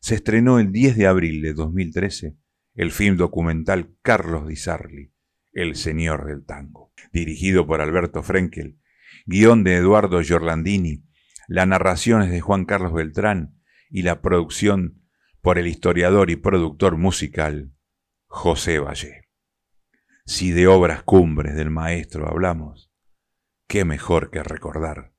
se 0.00 0.16
estrenó 0.16 0.58
el 0.58 0.72
10 0.72 0.96
de 0.96 1.06
abril 1.06 1.42
de 1.42 1.54
2013 1.54 2.36
el 2.78 2.92
film 2.92 3.16
documental 3.16 3.96
Carlos 4.02 4.46
Di 4.46 4.54
Sarli, 4.54 5.12
El 5.52 5.76
Señor 5.76 6.26
del 6.26 6.44
Tango, 6.44 6.92
dirigido 7.12 7.66
por 7.66 7.80
Alberto 7.80 8.22
Frenkel, 8.22 8.78
guion 9.26 9.64
de 9.64 9.76
Eduardo 9.76 10.22
Giorlandini, 10.22 11.04
las 11.48 11.66
narraciones 11.66 12.30
de 12.30 12.40
Juan 12.40 12.64
Carlos 12.64 12.92
Beltrán 12.92 13.58
y 13.90 14.02
la 14.02 14.20
producción 14.20 15.02
por 15.40 15.58
el 15.58 15.66
historiador 15.66 16.30
y 16.30 16.36
productor 16.36 16.96
musical 16.96 17.72
José 18.26 18.78
Valle. 18.78 19.28
Si 20.26 20.52
de 20.52 20.66
obras 20.66 21.02
cumbres 21.02 21.56
del 21.56 21.70
maestro 21.70 22.28
hablamos, 22.28 22.92
qué 23.66 23.84
mejor 23.84 24.30
que 24.30 24.42
recordar 24.42 25.14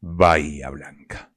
Bahía 0.00 0.70
Blanca. 0.70 1.32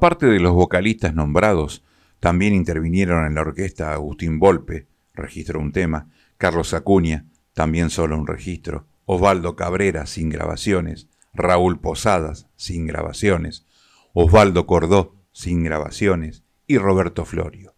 Aparte 0.00 0.24
de 0.24 0.40
los 0.40 0.54
vocalistas 0.54 1.14
nombrados, 1.14 1.84
también 2.20 2.54
intervinieron 2.54 3.26
en 3.26 3.34
la 3.34 3.42
orquesta 3.42 3.92
Agustín 3.92 4.38
Volpe, 4.38 4.86
registro 5.12 5.60
un 5.60 5.72
tema, 5.72 6.08
Carlos 6.38 6.72
Acuña, 6.72 7.26
también 7.52 7.90
solo 7.90 8.16
un 8.16 8.26
registro, 8.26 8.86
Osvaldo 9.04 9.56
Cabrera, 9.56 10.06
sin 10.06 10.30
grabaciones, 10.30 11.10
Raúl 11.34 11.80
Posadas, 11.80 12.46
sin 12.56 12.86
grabaciones, 12.86 13.66
Osvaldo 14.14 14.66
Cordó, 14.66 15.16
sin 15.32 15.64
grabaciones, 15.64 16.44
y 16.66 16.78
Roberto 16.78 17.26
Florio. 17.26 17.74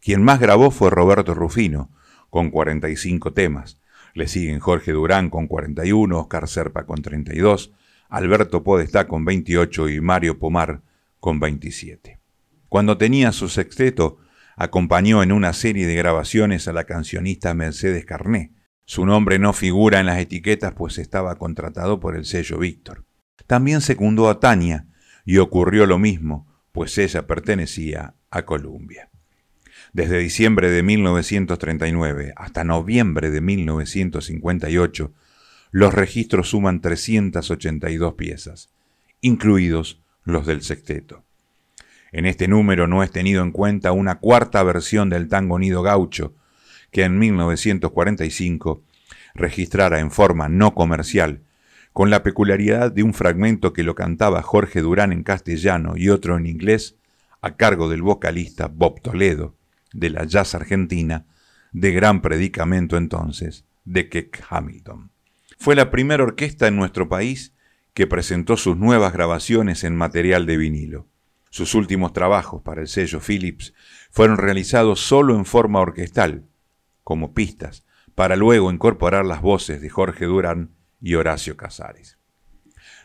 Quien 0.00 0.24
más 0.24 0.40
grabó 0.40 0.72
fue 0.72 0.90
Roberto 0.90 1.32
Rufino, 1.32 1.92
con 2.28 2.50
45 2.50 3.34
temas. 3.34 3.80
Le 4.14 4.26
siguen 4.26 4.58
Jorge 4.58 4.90
Durán 4.90 5.30
con 5.30 5.46
41, 5.46 6.18
Oscar 6.18 6.48
Serpa 6.48 6.86
con 6.86 7.02
32, 7.02 7.72
Alberto 8.08 8.64
Podestá 8.64 9.06
con 9.06 9.24
28 9.24 9.90
y 9.90 10.00
Mario 10.00 10.40
Pomar 10.40 10.82
con 11.20 11.40
27. 11.40 12.20
Cuando 12.68 12.98
tenía 12.98 13.32
su 13.32 13.48
sexteto, 13.48 14.18
acompañó 14.56 15.22
en 15.22 15.32
una 15.32 15.52
serie 15.52 15.86
de 15.86 15.94
grabaciones 15.94 16.66
a 16.68 16.72
la 16.72 16.84
cancionista 16.84 17.54
Mercedes 17.54 18.04
Carné, 18.04 18.52
Su 18.88 19.04
nombre 19.04 19.40
no 19.40 19.52
figura 19.52 19.98
en 19.98 20.06
las 20.06 20.18
etiquetas 20.20 20.72
pues 20.74 20.98
estaba 20.98 21.34
contratado 21.36 21.98
por 21.98 22.16
el 22.16 22.24
sello 22.24 22.58
Víctor. 22.58 23.04
También 23.46 23.80
secundó 23.80 24.28
a 24.30 24.38
Tania 24.38 24.86
y 25.24 25.38
ocurrió 25.38 25.86
lo 25.86 25.98
mismo, 25.98 26.46
pues 26.70 26.96
ella 26.98 27.26
pertenecía 27.26 28.14
a 28.30 28.42
Columbia. 28.44 29.10
Desde 29.92 30.18
diciembre 30.18 30.70
de 30.70 30.82
1939 30.82 32.32
hasta 32.36 32.62
noviembre 32.62 33.30
de 33.30 33.40
1958, 33.40 35.12
los 35.72 35.92
registros 35.94 36.50
suman 36.50 36.80
382 36.80 38.14
piezas, 38.14 38.70
incluidos 39.20 40.00
los 40.26 40.46
del 40.46 40.60
sexteto. 40.62 41.24
En 42.12 42.26
este 42.26 42.48
número 42.48 42.86
no 42.86 43.02
es 43.02 43.10
tenido 43.10 43.42
en 43.42 43.52
cuenta 43.52 43.92
una 43.92 44.16
cuarta 44.18 44.62
versión 44.62 45.08
del 45.08 45.28
tango 45.28 45.58
Nido 45.58 45.82
Gaucho, 45.82 46.34
que 46.90 47.04
en 47.04 47.18
1945 47.18 48.82
registrara 49.34 50.00
en 50.00 50.10
forma 50.10 50.48
no 50.48 50.74
comercial, 50.74 51.42
con 51.92 52.10
la 52.10 52.22
peculiaridad 52.22 52.92
de 52.92 53.02
un 53.02 53.14
fragmento 53.14 53.72
que 53.72 53.82
lo 53.82 53.94
cantaba 53.94 54.42
Jorge 54.42 54.80
Durán 54.80 55.12
en 55.12 55.22
castellano 55.22 55.96
y 55.96 56.10
otro 56.10 56.36
en 56.36 56.46
inglés, 56.46 56.96
a 57.40 57.56
cargo 57.56 57.88
del 57.88 58.02
vocalista 58.02 58.68
Bob 58.68 59.00
Toledo, 59.00 59.54
de 59.92 60.10
la 60.10 60.24
jazz 60.24 60.54
argentina, 60.54 61.24
de 61.72 61.92
gran 61.92 62.20
predicamento 62.20 62.96
entonces, 62.96 63.64
de 63.84 64.08
Keck 64.08 64.44
Hamilton. 64.48 65.10
Fue 65.58 65.74
la 65.74 65.90
primera 65.90 66.24
orquesta 66.24 66.66
en 66.66 66.76
nuestro 66.76 67.08
país 67.08 67.52
que 67.96 68.06
presentó 68.06 68.58
sus 68.58 68.76
nuevas 68.76 69.14
grabaciones 69.14 69.82
en 69.82 69.96
material 69.96 70.44
de 70.44 70.58
vinilo. 70.58 71.06
Sus 71.48 71.74
últimos 71.74 72.12
trabajos 72.12 72.60
para 72.60 72.82
el 72.82 72.88
sello 72.88 73.20
Philips 73.26 73.72
fueron 74.10 74.36
realizados 74.36 75.00
solo 75.00 75.34
en 75.34 75.46
forma 75.46 75.80
orquestal, 75.80 76.44
como 77.04 77.32
pistas, 77.32 77.86
para 78.14 78.36
luego 78.36 78.70
incorporar 78.70 79.24
las 79.24 79.40
voces 79.40 79.80
de 79.80 79.88
Jorge 79.88 80.26
Durán 80.26 80.72
y 81.00 81.14
Horacio 81.14 81.56
Casares. 81.56 82.18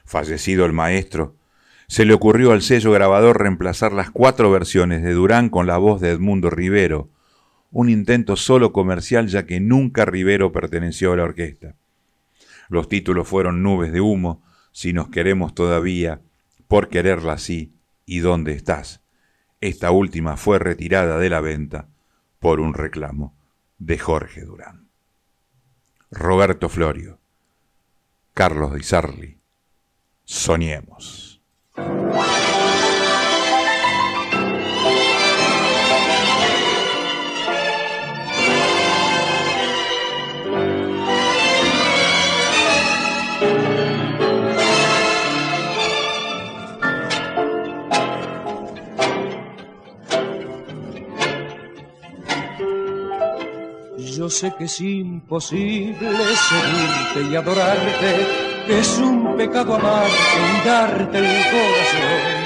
Fallecido 0.03 0.65
el 0.65 0.73
maestro, 0.73 1.37
se 1.87 2.03
le 2.03 2.13
ocurrió 2.13 2.51
al 2.51 2.61
sello 2.61 2.91
grabador 2.91 3.39
reemplazar 3.39 3.93
las 3.93 4.11
cuatro 4.11 4.51
versiones 4.51 5.03
de 5.03 5.13
Durán 5.13 5.47
con 5.47 5.67
la 5.67 5.77
voz 5.77 6.01
de 6.01 6.09
Edmundo 6.09 6.49
Rivero, 6.49 7.09
un 7.71 7.89
intento 7.89 8.35
solo 8.35 8.73
comercial 8.73 9.29
ya 9.29 9.45
que 9.45 9.61
nunca 9.61 10.03
Rivero 10.03 10.51
perteneció 10.51 11.13
a 11.13 11.15
la 11.15 11.23
orquesta. 11.23 11.75
Los 12.67 12.89
títulos 12.89 13.25
fueron 13.25 13.63
Nubes 13.63 13.93
de 13.93 14.01
humo, 14.01 14.43
Si 14.71 14.93
nos 14.93 15.09
queremos 15.09 15.53
todavía, 15.53 16.21
Por 16.67 16.87
quererla 16.89 17.33
así, 17.33 17.73
¿Y 18.05 18.19
dónde 18.19 18.53
estás? 18.53 19.01
Esta 19.61 19.91
última 19.91 20.35
fue 20.37 20.59
retirada 20.59 21.17
de 21.17 21.29
la 21.29 21.39
venta 21.39 21.87
por 22.39 22.59
un 22.59 22.73
reclamo 22.73 23.37
de 23.77 23.97
Jorge 23.99 24.41
Durán. 24.41 24.89
Roberto 26.09 26.67
Florio, 26.67 27.19
Carlos 28.33 28.73
Di 28.73 28.83
Sarli, 28.83 29.37
soñemos. 30.25 31.41
Sé 54.31 54.53
que 54.57 54.63
es 54.63 54.81
imposible 54.81 55.95
seguirte 55.99 57.31
y 57.31 57.35
adorarte, 57.35 58.27
que 58.65 58.79
es 58.79 58.97
un 58.97 59.35
pecado 59.35 59.75
amarte 59.75 60.09
y 60.09 60.67
darte 60.67 61.17
el 61.17 61.25
corazón. 61.25 62.41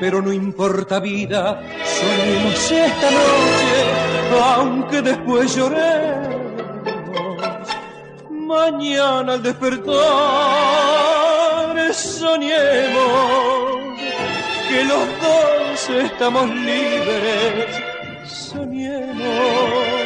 Pero 0.00 0.22
no 0.22 0.32
importa 0.32 0.98
vida, 0.98 1.62
soñemos 1.84 2.70
esta 2.72 3.10
noche, 3.10 3.84
aunque 4.42 5.02
después 5.02 5.54
lloremos. 5.54 6.36
Mañana 8.30 9.34
al 9.34 9.42
despertar 9.42 9.96
soñemos 11.92 12.96
que 14.68 14.84
los 14.84 15.06
dos 15.20 15.90
estamos 16.02 16.48
libres. 16.48 17.82
Soñemos 18.26 20.05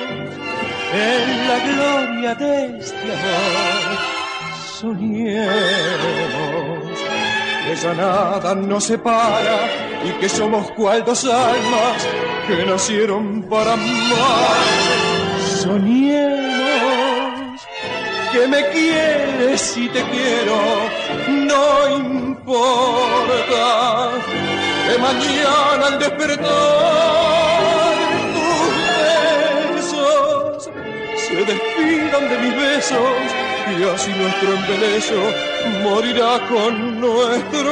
en 0.92 1.48
la 1.48 1.58
gloria 1.58 2.34
de 2.34 2.78
este 2.78 3.12
amor. 3.12 3.98
Soñemos 4.80 5.50
que 7.66 7.76
ya 7.76 7.94
nada 7.94 8.54
nos 8.54 8.84
separa 8.84 9.58
y 10.04 10.10
que 10.20 10.28
somos 10.28 10.70
cual 10.72 11.04
dos 11.04 11.24
almas 11.24 12.06
que 12.46 12.64
nacieron 12.64 13.42
para 13.42 13.74
amar. 13.74 14.56
Soñemos 15.62 16.60
que 18.32 18.48
me 18.48 18.68
quieres 18.70 19.76
y 19.76 19.88
te 19.88 20.02
quiero, 20.04 20.56
no 21.28 21.96
importa 21.96 23.64
que 24.86 24.98
mañana 24.98 25.86
al 25.88 25.98
despertar 25.98 27.39
se 31.40 31.52
despidan 31.52 32.28
de 32.28 32.38
mis 32.38 32.56
besos 32.56 32.98
y 33.78 33.84
así 33.84 34.10
nuestro 34.12 34.54
embeleso 34.54 35.14
morirá 35.82 36.40
con 36.48 37.00
nuestro. 37.00 37.70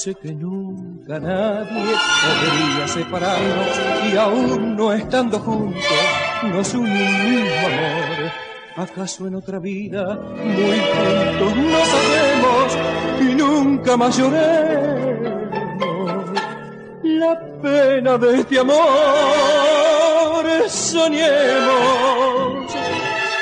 Sé 0.00 0.14
que 0.14 0.32
nunca 0.32 1.20
nadie 1.20 1.94
podría 2.22 2.88
separarnos 2.88 3.78
y 4.10 4.16
aún 4.16 4.74
no 4.74 4.94
estando 4.94 5.38
juntos 5.40 5.82
nos 6.42 6.72
une 6.72 6.88
un 6.88 7.30
mismo 7.30 7.66
amor. 7.66 8.32
¿Acaso 8.76 9.26
en 9.26 9.34
otra 9.34 9.58
vida 9.58 10.18
muy 10.42 10.80
juntos 10.94 11.54
no 11.54 11.84
sabemos 11.94 12.78
y 13.20 13.24
nunca 13.34 13.98
más 13.98 14.16
lloremos 14.16 15.30
la 17.02 17.38
pena 17.60 18.16
de 18.16 18.40
este 18.40 18.58
amor? 18.58 18.80
Soñemos 20.66 22.00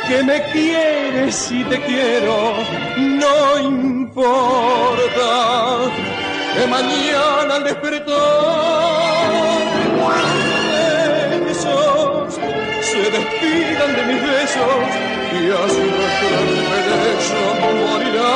que 0.09 0.25
me 0.25 0.43
quieres 0.51 1.53
y 1.53 1.63
te 1.63 1.81
quiero, 1.83 2.55
no 2.97 3.61
importa 3.61 4.89
que 6.55 6.67
mañana 6.67 7.55
al 7.57 7.65
despertar 7.65 8.89
besos 11.49 12.35
se 12.81 13.11
despidan 13.11 13.91
de 13.97 14.03
mis 14.07 14.23
besos 14.23 14.87
y 15.33 15.51
así 15.51 15.85
nuestro 15.97 16.35
embeleso 16.45 17.41
morirá 17.91 18.35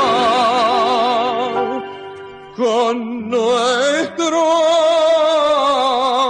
con 2.57 2.95
nuestro 3.31 4.41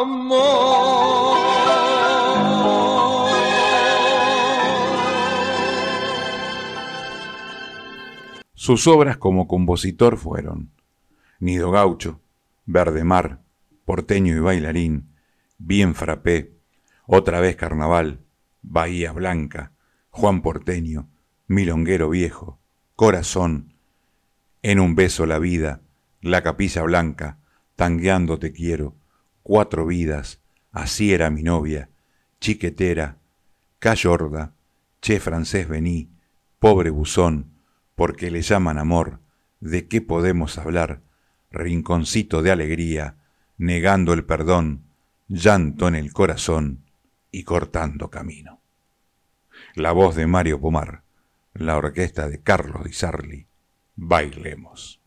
amor. 0.03 0.63
Sus 8.55 8.87
obras 8.87 9.17
como 9.17 9.49
compositor 9.49 10.17
fueron 10.17 10.71
Nido 11.43 11.73
Gaucho, 11.73 12.21
Verde 12.67 13.03
Mar, 13.03 13.43
Porteño 13.85 14.37
y 14.37 14.39
Bailarín, 14.39 15.13
Bien 15.59 15.97
Frappé, 15.97 16.57
Otra 17.05 17.41
vez 17.41 17.57
Carnaval, 17.57 18.21
Bahía 18.63 19.11
Blanca, 19.11 19.73
Juan 20.11 20.41
Porteño, 20.41 21.11
Milonguero 21.49 22.11
Viejo, 22.11 22.61
Corazón, 22.95 23.75
En 24.63 24.79
un 24.79 24.95
beso 24.95 25.27
la 25.27 25.41
vida, 25.41 25.81
La 26.21 26.45
Capilla 26.45 26.83
Blanca, 26.83 27.41
Tangueando 27.75 28.39
te 28.39 28.53
quiero, 28.53 28.95
Cuatro 29.43 29.85
vidas, 29.85 30.41
Así 30.71 31.13
era 31.13 31.29
mi 31.29 31.43
novia, 31.43 31.91
Chiquetera, 32.41 33.19
Cayorda, 33.81 34.55
Che 35.01 35.19
francés 35.19 35.67
vení, 35.67 36.09
Pobre 36.61 36.91
buzón, 36.91 37.59
porque 37.97 38.31
le 38.31 38.43
llaman 38.43 38.79
amor, 38.79 39.19
¿de 39.59 39.89
qué 39.89 40.01
podemos 40.01 40.57
hablar? 40.57 41.03
Rinconcito 41.53 42.43
de 42.43 42.51
alegría, 42.51 43.17
negando 43.59 44.13
el 44.13 44.25
perdón, 44.25 44.85
llanto 45.29 45.89
en 45.89 45.95
el 45.95 46.13
corazón 46.13 46.85
y 47.31 47.45
cortando 47.45 48.11
camino. 48.11 48.61
La 49.75 49.93
voz 49.93 50.17
de 50.17 50.27
Mario 50.27 50.61
Pomar, 50.61 51.03
la 51.55 51.77
orquesta 51.77 52.29
de 52.29 52.41
Carlos 52.41 52.85
Di 52.85 52.93
Sarli, 52.93 53.47
bailemos. 53.97 55.01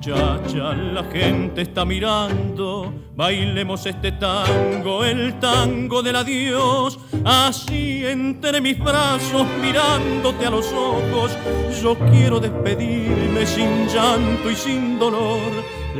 Muchacha, 0.00 0.72
la 0.72 1.04
gente 1.04 1.60
está 1.60 1.84
mirando. 1.84 2.90
Bailemos 3.14 3.84
este 3.84 4.12
tango, 4.12 5.04
el 5.04 5.38
tango 5.38 6.02
del 6.02 6.16
adiós. 6.16 6.98
Así 7.22 8.06
entre 8.06 8.62
mis 8.62 8.78
brazos, 8.78 9.46
mirándote 9.60 10.46
a 10.46 10.50
los 10.50 10.72
ojos, 10.72 11.36
yo 11.82 11.98
quiero 12.10 12.40
despedirme 12.40 13.44
sin 13.44 13.88
llanto 13.88 14.50
y 14.50 14.54
sin 14.54 14.98
dolor. 14.98 15.52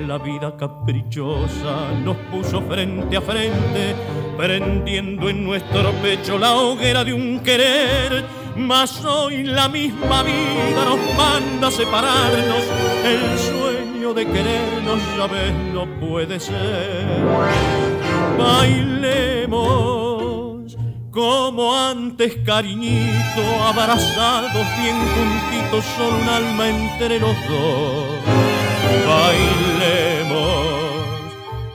La 0.07 0.17
vida 0.17 0.57
caprichosa 0.57 1.93
nos 2.03 2.17
puso 2.31 2.63
frente 2.63 3.17
a 3.19 3.21
frente, 3.21 3.95
prendiendo 4.39 5.29
en 5.29 5.45
nuestro 5.45 5.93
pecho 6.01 6.39
la 6.39 6.55
hoguera 6.55 7.05
de 7.05 7.13
un 7.13 7.41
querer 7.41 8.41
mas 8.57 9.05
hoy 9.05 9.45
la 9.45 9.69
misma 9.69 10.23
vida 10.23 10.85
nos 10.85 11.17
manda 11.17 11.69
a 11.69 11.71
separarnos. 11.71 12.65
El 13.05 13.60
de 14.15 14.27
querernos, 14.27 15.01
ya 15.17 15.27
ves, 15.27 15.53
no 15.73 15.87
puede 16.01 16.41
ser. 16.41 17.07
Bailemos 18.39 19.91
como 21.11 21.77
antes, 21.77 22.37
cariñito, 22.45 23.43
abrazados, 23.65 24.67
bien 24.81 24.97
juntitos, 25.15 25.85
solo 25.97 26.17
un 26.23 26.29
alma 26.29 26.69
entre 26.69 27.19
los 27.19 27.35
dos. 27.49 28.21
Bailemos 29.09 30.81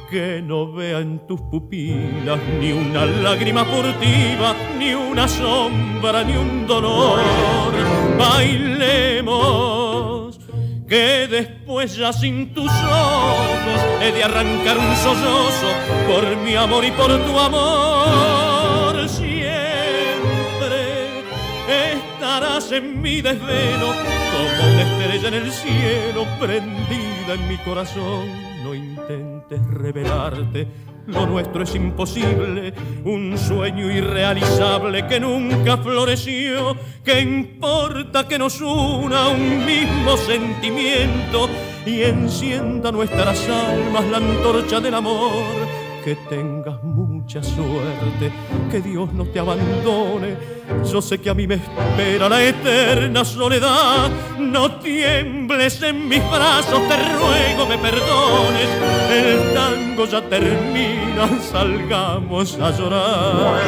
que 0.10 0.42
no 0.42 0.72
vea 0.72 1.00
en 1.00 1.20
tus 1.28 1.42
pupilas 1.42 2.40
ni 2.60 2.72
una 2.72 3.06
lágrima 3.06 3.66
furtiva, 3.66 4.56
ni 4.80 4.94
una 4.94 5.28
sombra, 5.28 6.24
ni 6.24 6.38
un 6.38 6.66
dolor. 6.66 7.20
Bailemos, 8.18 10.14
que 10.88 11.28
después 11.28 11.96
ya 11.96 12.14
sin 12.14 12.54
tus 12.54 12.72
ojos 12.72 13.82
he 14.02 14.12
de 14.12 14.24
arrancar 14.24 14.78
un 14.78 14.96
sollozo 14.96 15.68
por 16.08 16.38
mi 16.38 16.56
amor 16.56 16.86
y 16.86 16.92
por 16.92 17.08
tu 17.26 17.40
amor. 17.40 19.10
Siempre 19.10 19.54
estarás 21.94 22.72
en 22.72 23.02
mi 23.02 23.22
desvelo 23.22 23.88
como 23.88 24.72
una 24.72 24.82
estrella 24.82 25.28
en 25.28 25.34
el 25.34 25.52
cielo 25.52 26.26
prendida 26.40 27.34
en 27.34 27.48
mi 27.48 27.58
corazón 27.58 28.46
no 28.66 28.74
intentes 28.74 29.64
revelarte, 29.68 30.68
lo 31.08 31.26
nuestro 31.26 31.64
es 31.64 31.76
imposible, 31.76 32.74
un 33.03 33.38
sueño 33.38 33.91
irrealizable 33.91 35.06
que 35.08 35.20
nunca 35.20 35.78
floreció. 35.78 36.76
¿Qué 37.03 37.22
importa 37.22 38.28
que 38.28 38.39
nos 38.39 38.60
una 38.62 39.28
un 39.28 39.66
mismo 39.66 40.18
sentimiento 40.18 41.49
y 41.86 42.01
encienda 42.03 42.91
nuestras 42.91 43.47
almas 43.49 44.06
la 44.06 44.18
antorcha 44.18 44.80
del 44.80 44.95
amor? 44.95 45.86
que 46.06 46.16
tengas 46.30 46.78
mucha 47.26 47.41
suerte, 47.41 48.32
que 48.69 48.82
Dios 48.82 49.11
no 49.11 49.26
te 49.26 49.39
abandone. 49.39 50.38
Yo 50.91 51.01
sé 51.01 51.19
que 51.19 51.32
a 51.32 51.34
mí 51.34 51.47
me 51.47 51.55
espera 51.55 52.30
la 52.30 52.43
eterna 52.43 53.26
soledad. 53.26 54.11
No 54.38 54.76
tiembles 54.76 55.82
en 55.82 56.07
mis 56.07 56.21
brazos, 56.30 56.88
te 56.88 56.95
ruego 56.95 57.65
me 57.67 57.80
perdones. 57.80 58.69
El 59.09 59.53
tango 59.55 60.05
ya 60.05 60.21
termina, 60.21 61.28
salgamos 61.51 62.59
a 62.59 62.69
llorar. 62.69 63.61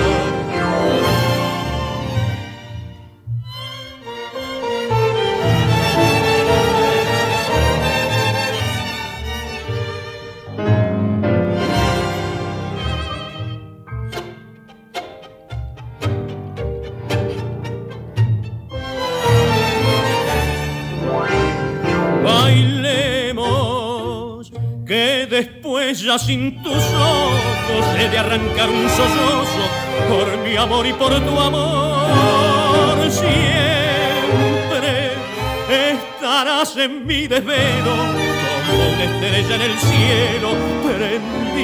Sin 26.18 26.64
tus 26.64 26.74
ojos 26.74 27.86
he 28.00 28.10
de 28.10 28.18
arrancar 28.18 28.70
un 28.70 28.90
sollozo 28.90 29.70
por 30.10 30.38
mi 30.40 30.56
amor 30.56 30.88
y 30.88 30.94
por 30.94 31.14
tu 31.14 31.40
amor. 31.40 33.12
Siempre 33.12 33.52
estarás 35.70 36.76
en 36.78 37.06
mi 37.06 37.28
desvelo 37.28 37.96
como 38.68 38.90
una 38.94 39.04
estrella 39.04 39.56
en 39.56 39.62
el 39.62 39.78
cielo 39.78 40.50
prendida 40.84 41.58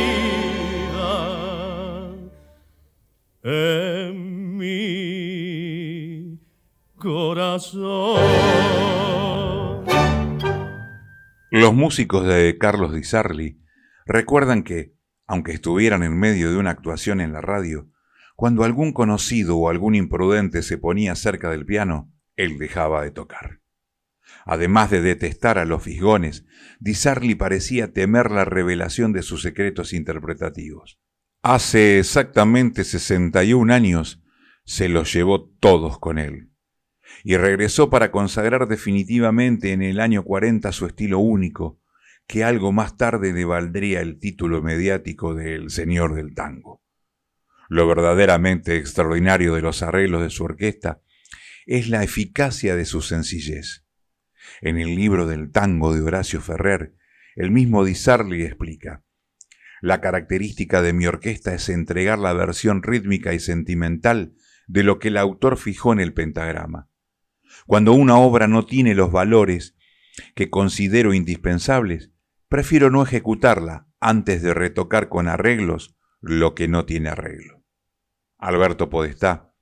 en 3.43 4.57
mi 4.57 6.39
corazón. 6.95 8.19
Los 11.49 11.73
músicos 11.73 12.25
de 12.25 12.57
Carlos 12.59 12.93
Di 12.93 13.03
Sarli 13.03 13.62
Recuerdan 14.05 14.63
que, 14.63 14.93
aunque 15.27 15.53
estuvieran 15.53 16.03
en 16.03 16.17
medio 16.17 16.51
de 16.51 16.57
una 16.57 16.71
actuación 16.71 17.21
en 17.21 17.33
la 17.33 17.41
radio, 17.41 17.89
cuando 18.35 18.63
algún 18.63 18.93
conocido 18.93 19.57
o 19.57 19.69
algún 19.69 19.95
imprudente 19.95 20.63
se 20.63 20.77
ponía 20.77 21.15
cerca 21.15 21.49
del 21.49 21.65
piano, 21.65 22.11
él 22.35 22.57
dejaba 22.57 23.03
de 23.03 23.11
tocar. 23.11 23.61
Además 24.45 24.89
de 24.89 25.01
detestar 25.01 25.57
a 25.57 25.65
los 25.65 25.83
fisgones, 25.83 26.45
Disarli 26.79 27.35
parecía 27.35 27.93
temer 27.93 28.31
la 28.31 28.45
revelación 28.45 29.13
de 29.13 29.21
sus 29.21 29.41
secretos 29.41 29.93
interpretativos. 29.93 30.99
Hace 31.41 31.99
exactamente 31.99 32.83
61 32.83 33.73
años 33.73 34.23
se 34.65 34.89
los 34.89 35.13
llevó 35.13 35.49
todos 35.59 35.99
con 35.99 36.17
él, 36.17 36.49
y 37.23 37.37
regresó 37.37 37.89
para 37.89 38.11
consagrar 38.11 38.67
definitivamente 38.67 39.71
en 39.71 39.81
el 39.81 39.99
año 39.99 40.23
40 40.23 40.71
su 40.71 40.85
estilo 40.85 41.19
único, 41.19 41.79
que 42.27 42.43
algo 42.43 42.71
más 42.71 42.97
tarde 42.97 43.33
le 43.33 43.45
valdría 43.45 44.01
el 44.01 44.19
título 44.19 44.61
mediático 44.61 45.33
de 45.33 45.55
El 45.55 45.69
Señor 45.69 46.15
del 46.15 46.33
Tango. 46.33 46.81
Lo 47.69 47.87
verdaderamente 47.87 48.77
extraordinario 48.77 49.55
de 49.55 49.61
los 49.61 49.81
arreglos 49.81 50.21
de 50.21 50.29
su 50.29 50.43
orquesta 50.43 51.01
es 51.65 51.89
la 51.89 52.03
eficacia 52.03 52.75
de 52.75 52.85
su 52.85 53.01
sencillez. 53.01 53.85
En 54.61 54.77
el 54.77 54.95
libro 54.95 55.25
del 55.27 55.51
tango 55.51 55.93
de 55.93 56.01
Horacio 56.01 56.41
Ferrer, 56.41 56.95
el 57.35 57.51
mismo 57.51 57.85
Di 57.85 57.95
Sarli 57.95 58.43
explica, 58.43 59.03
la 59.81 59.99
característica 59.99 60.81
de 60.81 60.93
mi 60.93 61.07
orquesta 61.07 61.53
es 61.53 61.67
entregar 61.67 62.17
la 62.17 62.31
versión 62.31 62.83
rítmica 62.83 63.33
y 63.33 63.39
sentimental 63.39 64.33
de 64.65 64.83
lo 64.83 64.97
que 64.97 65.09
el 65.09 65.17
autor 65.17 65.57
fijó 65.57 65.91
en 65.91 65.99
el 65.99 66.13
pentagrama. 66.13 66.89
Cuando 67.67 67.91
una 67.91 68.17
obra 68.17 68.47
no 68.47 68.65
tiene 68.65 68.95
los 68.95 69.11
valores 69.11 69.75
que 70.35 70.49
considero 70.49 71.13
indispensables, 71.13 72.12
prefiero 72.53 72.91
no 72.91 73.01
ejecutarla 73.01 73.87
antes 73.99 74.43
de 74.43 74.53
retocar 74.53 75.09
con 75.09 75.27
arreglos 75.27 75.97
lo 76.21 76.53
que 76.53 76.67
no 76.67 76.85
tiene 76.85 77.09
arreglo. 77.09 77.63
Alberto 78.37 78.91
Podestá, 78.91 79.55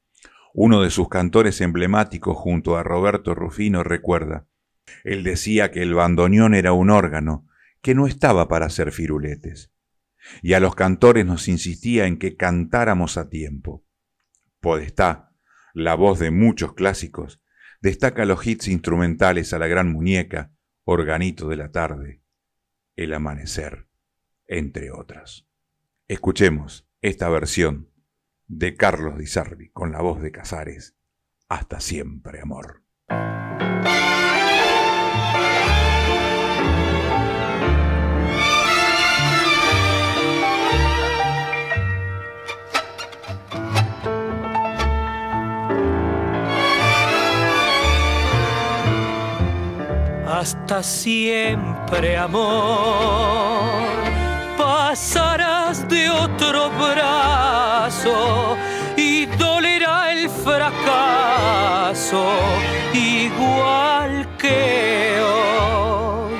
uno 0.53 0.81
de 0.81 0.89
sus 0.89 1.07
cantores 1.07 1.61
emblemáticos 1.61 2.35
junto 2.35 2.75
a 2.75 2.83
Roberto 2.83 3.33
Rufino, 3.33 3.81
recuerda, 3.85 4.45
él 5.05 5.23
decía 5.23 5.71
que 5.71 5.81
el 5.81 5.93
bandoneón 5.93 6.53
era 6.53 6.73
un 6.73 6.89
órgano 6.89 7.47
que 7.81 7.95
no 7.95 8.07
estaba 8.07 8.49
para 8.49 8.65
hacer 8.65 8.91
firuletes, 8.91 9.71
y 10.41 10.51
a 10.51 10.59
los 10.59 10.75
cantores 10.75 11.25
nos 11.25 11.47
insistía 11.47 12.07
en 12.07 12.17
que 12.17 12.35
cantáramos 12.35 13.15
a 13.15 13.29
tiempo. 13.29 13.85
Podestá, 14.59 15.31
la 15.73 15.95
voz 15.95 16.19
de 16.19 16.31
muchos 16.31 16.73
clásicos, 16.73 17.41
destaca 17.79 18.25
los 18.25 18.45
hits 18.45 18.67
instrumentales 18.67 19.53
a 19.53 19.59
la 19.59 19.67
gran 19.67 19.93
muñeca, 19.93 20.51
organito 20.83 21.47
de 21.47 21.55
la 21.55 21.71
tarde, 21.71 22.20
el 22.95 23.13
amanecer, 23.13 23.87
entre 24.47 24.91
otras. 24.91 25.47
Escuchemos 26.07 26.87
esta 27.01 27.29
versión 27.29 27.89
de 28.47 28.75
Carlos 28.75 29.17
Di 29.17 29.27
Sarli 29.27 29.69
con 29.69 29.91
la 29.91 30.01
voz 30.01 30.21
de 30.21 30.31
Casares, 30.31 30.95
Hasta 31.47 31.79
siempre, 31.79 32.41
amor. 32.41 32.83
Hasta 50.41 50.81
siempre, 50.81 52.17
amor. 52.17 53.69
Pasarás 54.57 55.87
de 55.87 56.09
otro 56.09 56.71
brazo 56.71 58.57
y 58.97 59.27
dolerá 59.37 60.11
el 60.13 60.27
fracaso 60.31 62.25
igual 62.91 64.27
que 64.39 65.21
hoy. 65.21 66.33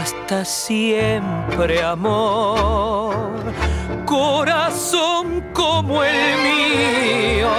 Hasta 0.00 0.44
siempre, 0.44 1.82
amor. 1.82 3.52
Corazón 4.06 5.44
como 5.52 6.04
el 6.04 6.20
mío 6.46 7.50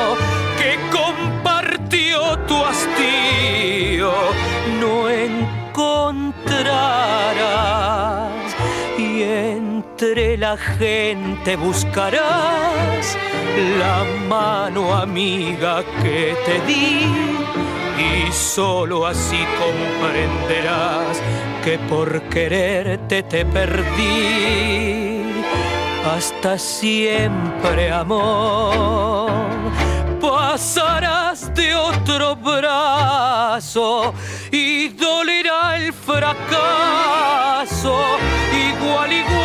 que 0.58 0.80
compartió 0.90 2.38
tu 2.48 2.56
hastío 2.64 3.19
entre 10.02 10.38
la 10.38 10.56
gente 10.56 11.58
buscarás 11.58 13.18
la 13.80 14.06
mano 14.30 14.96
amiga 14.96 15.84
que 16.02 16.38
te 16.46 16.62
di 16.66 17.04
y 17.98 18.32
solo 18.32 19.06
así 19.06 19.44
comprenderás 19.60 21.22
que 21.66 21.78
por 21.80 22.22
quererte 22.30 23.24
te 23.24 23.44
perdí. 23.44 25.22
Hasta 26.06 26.58
siempre, 26.58 27.92
amor, 27.92 29.30
pasarás 30.22 31.54
de 31.54 31.76
otro 31.76 32.38
brazo 32.38 34.14
y 34.50 34.88
dolerá 34.88 35.76
el 35.76 35.92
fracaso. 35.92 36.58
Igual, 38.54 39.12
igual 39.12 39.39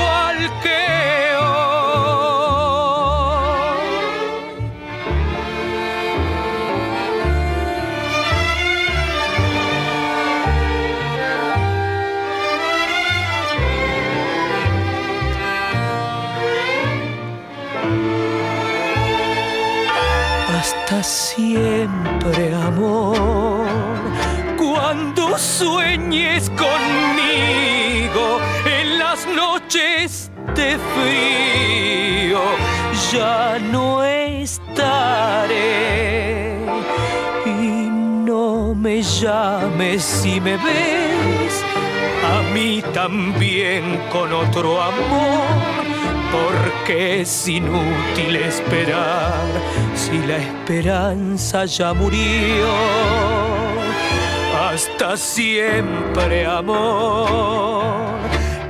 siempre, 21.04 22.54
amor 22.54 23.94
cuando 24.56 25.38
sueñes 25.38 26.50
conmigo 26.50 28.40
en 28.64 28.98
las 28.98 29.26
noches 29.26 30.30
de 30.54 30.78
frío, 30.94 32.40
ya 33.12 33.58
no 33.58 34.02
estaré. 34.02 34.56
Y 37.46 37.88
no 37.90 38.74
me 38.74 39.02
llames 39.02 40.02
si 40.02 40.40
me 40.40 40.56
ves, 40.56 41.64
a 42.24 42.42
mí 42.52 42.82
también 42.92 44.00
con 44.10 44.32
otro 44.32 44.82
amor. 44.82 45.93
Porque 46.34 47.20
es 47.20 47.48
inútil 47.48 48.36
esperar 48.36 49.44
si 49.94 50.18
la 50.26 50.38
esperanza 50.38 51.64
ya 51.64 51.94
murió 51.94 52.66
hasta 54.74 55.16
siempre, 55.16 56.44
amor. 56.44 58.18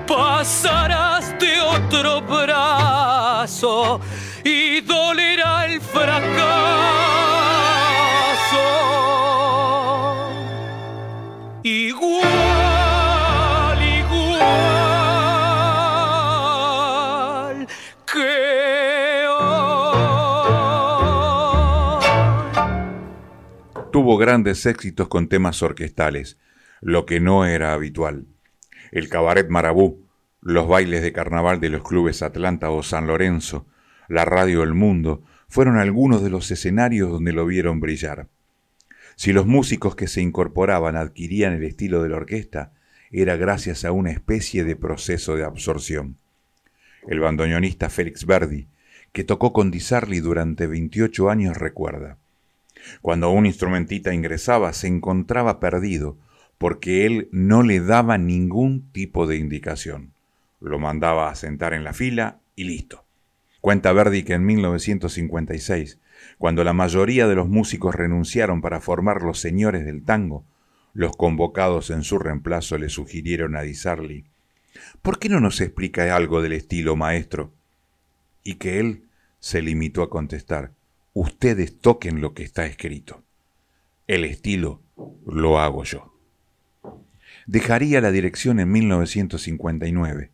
Pasarás 0.06 1.34
de 1.38 1.60
otro 1.62 2.20
brazo 2.20 4.00
y 4.44 4.82
dolerá 4.82 5.64
el 5.64 5.80
fracaso. 5.80 7.03
Tuvo 23.94 24.16
grandes 24.16 24.66
éxitos 24.66 25.06
con 25.06 25.28
temas 25.28 25.62
orquestales, 25.62 26.36
lo 26.80 27.06
que 27.06 27.20
no 27.20 27.46
era 27.46 27.74
habitual. 27.74 28.26
El 28.90 29.08
cabaret 29.08 29.48
Marabú, 29.48 30.04
los 30.40 30.66
bailes 30.66 31.00
de 31.00 31.12
carnaval 31.12 31.60
de 31.60 31.68
los 31.68 31.84
clubes 31.84 32.20
Atlanta 32.20 32.70
o 32.70 32.82
San 32.82 33.06
Lorenzo, 33.06 33.68
la 34.08 34.24
radio 34.24 34.64
El 34.64 34.74
Mundo, 34.74 35.22
fueron 35.46 35.78
algunos 35.78 36.24
de 36.24 36.30
los 36.30 36.50
escenarios 36.50 37.08
donde 37.08 37.32
lo 37.32 37.46
vieron 37.46 37.78
brillar. 37.78 38.26
Si 39.14 39.32
los 39.32 39.46
músicos 39.46 39.94
que 39.94 40.08
se 40.08 40.20
incorporaban 40.20 40.96
adquirían 40.96 41.52
el 41.52 41.62
estilo 41.62 42.02
de 42.02 42.08
la 42.08 42.16
orquesta, 42.16 42.72
era 43.12 43.36
gracias 43.36 43.84
a 43.84 43.92
una 43.92 44.10
especie 44.10 44.64
de 44.64 44.74
proceso 44.74 45.36
de 45.36 45.44
absorción. 45.44 46.18
El 47.06 47.20
bandoneonista 47.20 47.88
Félix 47.90 48.26
Verdi, 48.26 48.66
que 49.12 49.22
tocó 49.22 49.52
con 49.52 49.70
Di 49.70 49.78
Sarli 49.78 50.18
durante 50.18 50.66
28 50.66 51.30
años, 51.30 51.56
recuerda. 51.56 52.18
Cuando 53.02 53.30
un 53.30 53.46
instrumentista 53.46 54.12
ingresaba 54.12 54.72
se 54.72 54.86
encontraba 54.86 55.60
perdido 55.60 56.18
porque 56.58 57.06
él 57.06 57.28
no 57.32 57.62
le 57.62 57.80
daba 57.80 58.18
ningún 58.18 58.90
tipo 58.92 59.26
de 59.26 59.36
indicación. 59.36 60.12
Lo 60.60 60.78
mandaba 60.78 61.28
a 61.28 61.34
sentar 61.34 61.74
en 61.74 61.84
la 61.84 61.92
fila 61.92 62.40
y 62.56 62.64
listo. 62.64 63.04
Cuenta 63.60 63.92
Verdi 63.92 64.22
que 64.22 64.34
en 64.34 64.44
1956, 64.44 65.98
cuando 66.38 66.64
la 66.64 66.72
mayoría 66.72 67.26
de 67.26 67.34
los 67.34 67.48
músicos 67.48 67.94
renunciaron 67.94 68.60
para 68.60 68.80
formar 68.80 69.22
los 69.22 69.40
señores 69.40 69.84
del 69.84 70.04
tango, 70.04 70.44
los 70.92 71.16
convocados 71.16 71.90
en 71.90 72.02
su 72.02 72.18
reemplazo 72.18 72.78
le 72.78 72.88
sugirieron 72.88 73.56
a 73.56 73.62
Di 73.62 73.74
Sarli, 73.74 74.24
¿por 75.02 75.18
qué 75.18 75.28
no 75.28 75.40
nos 75.40 75.60
explica 75.60 76.14
algo 76.14 76.40
del 76.40 76.52
estilo, 76.52 76.94
maestro? 76.94 77.52
Y 78.42 78.54
que 78.54 78.80
él 78.80 79.04
se 79.40 79.60
limitó 79.60 80.02
a 80.02 80.10
contestar, 80.10 80.72
ustedes 81.14 81.78
toquen 81.78 82.20
lo 82.20 82.34
que 82.34 82.42
está 82.42 82.66
escrito. 82.66 83.22
El 84.06 84.24
estilo 84.24 84.82
lo 85.26 85.58
hago 85.58 85.84
yo. 85.84 86.12
Dejaría 87.46 88.00
la 88.00 88.10
dirección 88.10 88.60
en 88.60 88.70
1959, 88.70 90.30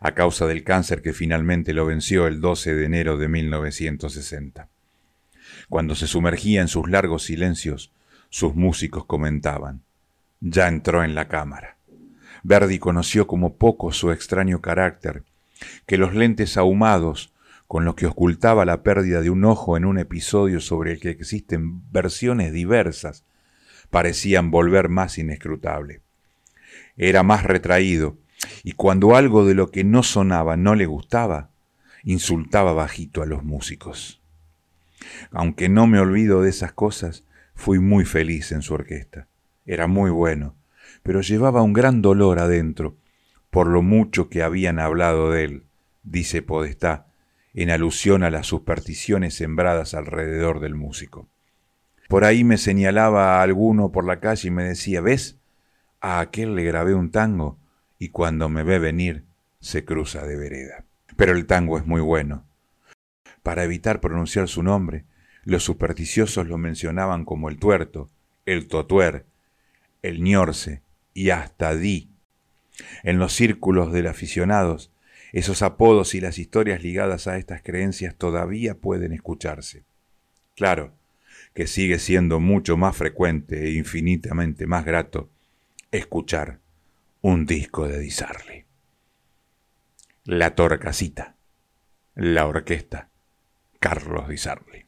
a 0.00 0.14
causa 0.14 0.46
del 0.46 0.64
cáncer 0.64 1.02
que 1.02 1.12
finalmente 1.12 1.72
lo 1.72 1.86
venció 1.86 2.26
el 2.26 2.40
12 2.40 2.74
de 2.74 2.84
enero 2.84 3.16
de 3.16 3.28
1960. 3.28 4.68
Cuando 5.68 5.94
se 5.94 6.06
sumergía 6.06 6.60
en 6.60 6.68
sus 6.68 6.90
largos 6.90 7.24
silencios, 7.24 7.92
sus 8.28 8.54
músicos 8.54 9.04
comentaban, 9.06 9.82
ya 10.40 10.68
entró 10.68 11.04
en 11.04 11.14
la 11.14 11.28
cámara. 11.28 11.76
Verdi 12.42 12.78
conoció 12.78 13.26
como 13.26 13.56
poco 13.56 13.92
su 13.92 14.10
extraño 14.10 14.60
carácter, 14.60 15.22
que 15.86 15.96
los 15.96 16.14
lentes 16.14 16.56
ahumados 16.56 17.32
con 17.66 17.84
los 17.84 17.94
que 17.94 18.06
ocultaba 18.06 18.64
la 18.64 18.82
pérdida 18.82 19.20
de 19.20 19.30
un 19.30 19.44
ojo 19.44 19.76
en 19.76 19.84
un 19.84 19.98
episodio 19.98 20.60
sobre 20.60 20.92
el 20.92 21.00
que 21.00 21.10
existen 21.10 21.90
versiones 21.90 22.52
diversas, 22.52 23.24
parecían 23.90 24.50
volver 24.50 24.88
más 24.88 25.18
inescrutable. 25.18 26.00
Era 26.96 27.22
más 27.22 27.44
retraído, 27.44 28.16
y 28.62 28.72
cuando 28.72 29.16
algo 29.16 29.46
de 29.46 29.54
lo 29.54 29.70
que 29.70 29.84
no 29.84 30.02
sonaba 30.02 30.56
no 30.56 30.74
le 30.74 30.86
gustaba, 30.86 31.50
insultaba 32.02 32.72
bajito 32.72 33.22
a 33.22 33.26
los 33.26 33.42
músicos. 33.42 34.20
Aunque 35.30 35.68
no 35.68 35.86
me 35.86 35.98
olvido 35.98 36.42
de 36.42 36.50
esas 36.50 36.72
cosas, 36.72 37.24
fui 37.54 37.78
muy 37.78 38.04
feliz 38.04 38.52
en 38.52 38.62
su 38.62 38.74
orquesta. 38.74 39.26
Era 39.66 39.86
muy 39.86 40.10
bueno, 40.10 40.54
pero 41.02 41.20
llevaba 41.20 41.62
un 41.62 41.72
gran 41.72 42.02
dolor 42.02 42.38
adentro 42.38 42.96
por 43.54 43.68
lo 43.68 43.82
mucho 43.82 44.28
que 44.28 44.42
habían 44.42 44.80
hablado 44.80 45.30
de 45.30 45.44
él, 45.44 45.62
dice 46.02 46.42
Podestá, 46.42 47.06
en 47.54 47.70
alusión 47.70 48.24
a 48.24 48.30
las 48.30 48.46
supersticiones 48.46 49.34
sembradas 49.34 49.94
alrededor 49.94 50.60
del 50.60 50.74
músico. 50.74 51.28
Por 52.08 52.24
ahí 52.24 52.44
me 52.44 52.58
señalaba 52.58 53.38
a 53.38 53.42
alguno 53.42 53.92
por 53.92 54.04
la 54.04 54.20
calle 54.20 54.48
y 54.48 54.50
me 54.50 54.64
decía, 54.64 55.00
¿ves? 55.00 55.38
A 56.00 56.20
aquel 56.20 56.54
le 56.54 56.64
grabé 56.64 56.94
un 56.94 57.10
tango 57.10 57.58
y 57.98 58.10
cuando 58.10 58.48
me 58.48 58.62
ve 58.62 58.78
venir 58.78 59.24
se 59.60 59.84
cruza 59.84 60.26
de 60.26 60.36
vereda. 60.36 60.84
Pero 61.16 61.32
el 61.32 61.46
tango 61.46 61.78
es 61.78 61.86
muy 61.86 62.00
bueno. 62.00 62.44
Para 63.42 63.64
evitar 63.64 64.00
pronunciar 64.00 64.48
su 64.48 64.62
nombre, 64.62 65.04
Los 65.44 65.62
supersticiosos 65.62 66.48
lo 66.48 66.56
mencionaban 66.56 67.24
como 67.24 67.50
el 67.50 67.58
tuerto, 67.58 68.10
el 68.46 68.66
totuer, 68.66 69.26
el 70.02 70.22
ñorce 70.22 70.82
y 71.12 71.30
hasta 71.30 71.74
di. 71.74 72.10
En 73.02 73.18
los 73.18 73.34
círculos 73.34 73.92
de 73.92 74.08
aficionados, 74.08 74.90
esos 75.34 75.62
apodos 75.62 76.14
y 76.14 76.20
las 76.20 76.38
historias 76.38 76.80
ligadas 76.84 77.26
a 77.26 77.38
estas 77.38 77.60
creencias 77.60 78.14
todavía 78.14 78.76
pueden 78.76 79.12
escucharse. 79.12 79.82
Claro 80.54 80.92
que 81.54 81.66
sigue 81.66 81.98
siendo 81.98 82.38
mucho 82.38 82.76
más 82.76 82.96
frecuente 82.96 83.64
e 83.64 83.72
infinitamente 83.72 84.68
más 84.68 84.84
grato 84.84 85.28
escuchar 85.90 86.60
un 87.20 87.46
disco 87.46 87.88
de 87.88 87.98
Disarli. 87.98 88.64
La 90.22 90.54
Torcasita, 90.54 91.34
la 92.14 92.46
orquesta, 92.46 93.08
Carlos 93.80 94.28
Disarli. 94.28 94.86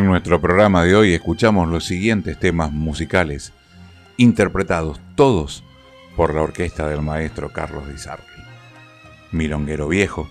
En 0.00 0.06
nuestro 0.06 0.40
programa 0.40 0.82
de 0.82 0.96
hoy 0.96 1.12
escuchamos 1.12 1.68
los 1.68 1.84
siguientes 1.84 2.38
temas 2.38 2.72
musicales, 2.72 3.52
interpretados 4.16 4.98
todos 5.14 5.62
por 6.16 6.34
la 6.34 6.40
orquesta 6.40 6.88
del 6.88 7.02
maestro 7.02 7.52
Carlos 7.52 7.86
Di 7.86 7.98
Sarli. 7.98 8.24
Milonguero 9.30 9.88
Viejo, 9.88 10.26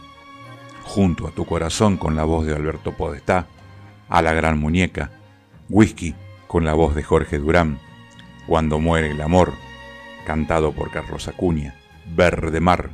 Junto 0.81 1.27
a 1.27 1.31
tu 1.31 1.45
corazón 1.45 1.97
con 1.97 2.15
la 2.15 2.23
voz 2.23 2.47
de 2.47 2.55
Alberto 2.55 2.97
Podestá, 2.97 3.45
A 4.09 4.23
la 4.23 4.33
Gran 4.33 4.57
Muñeca, 4.57 5.11
Whisky 5.69 6.15
con 6.47 6.65
la 6.65 6.73
voz 6.73 6.95
de 6.95 7.03
Jorge 7.03 7.37
Durán, 7.37 7.77
Cuando 8.47 8.79
muere 8.79 9.11
el 9.11 9.21
amor, 9.21 9.53
cantado 10.25 10.71
por 10.71 10.89
Carlos 10.89 11.27
Acuña, 11.27 11.75
Verde 12.15 12.59
Mar, 12.59 12.89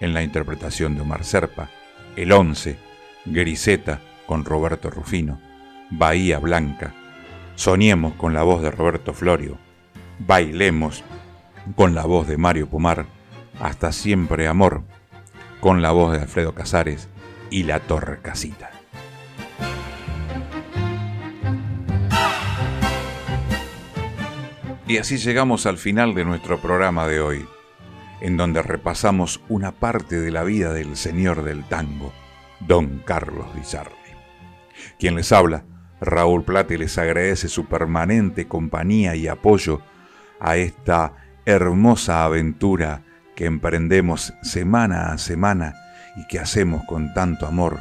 en 0.00 0.12
la 0.12 0.24
interpretación 0.24 0.96
de 0.96 1.02
Omar 1.02 1.22
Serpa, 1.22 1.70
El 2.16 2.32
Once, 2.32 2.80
Griseta 3.26 4.00
con 4.26 4.44
Roberto 4.44 4.90
Rufino, 4.90 5.49
Bahía 5.90 6.38
Blanca. 6.38 6.94
Soñemos 7.56 8.14
con 8.14 8.32
la 8.32 8.42
voz 8.42 8.62
de 8.62 8.70
Roberto 8.70 9.12
Florio. 9.12 9.58
Bailemos 10.20 11.02
con 11.74 11.94
la 11.94 12.04
voz 12.06 12.28
de 12.28 12.36
Mario 12.36 12.68
Pomar. 12.68 13.06
Hasta 13.60 13.92
siempre 13.92 14.46
amor 14.46 14.82
con 15.60 15.82
la 15.82 15.90
voz 15.90 16.12
de 16.12 16.22
Alfredo 16.22 16.54
Casares 16.54 17.08
y 17.50 17.64
La 17.64 17.80
Torre 17.80 18.20
Casita. 18.22 18.70
Y 24.86 24.98
así 24.98 25.18
llegamos 25.18 25.66
al 25.66 25.78
final 25.78 26.14
de 26.14 26.24
nuestro 26.24 26.60
programa 26.60 27.06
de 27.06 27.20
hoy, 27.20 27.46
en 28.20 28.36
donde 28.36 28.62
repasamos 28.62 29.40
una 29.48 29.72
parte 29.72 30.18
de 30.18 30.32
la 30.32 30.42
vida 30.42 30.72
del 30.72 30.96
señor 30.96 31.44
del 31.44 31.64
tango, 31.64 32.12
don 32.60 33.00
Carlos 33.04 33.46
Di 33.54 33.62
Quien 34.98 35.14
les 35.14 35.30
habla, 35.30 35.62
Raúl 36.00 36.44
Plate 36.44 36.78
les 36.78 36.96
agradece 36.98 37.48
su 37.48 37.66
permanente 37.66 38.48
compañía 38.48 39.14
y 39.16 39.28
apoyo 39.28 39.82
a 40.38 40.56
esta 40.56 41.12
hermosa 41.44 42.24
aventura 42.24 43.02
que 43.36 43.46
emprendemos 43.46 44.32
semana 44.42 45.12
a 45.12 45.18
semana 45.18 45.74
y 46.16 46.26
que 46.26 46.38
hacemos 46.38 46.84
con 46.84 47.12
tanto 47.14 47.46
amor, 47.46 47.78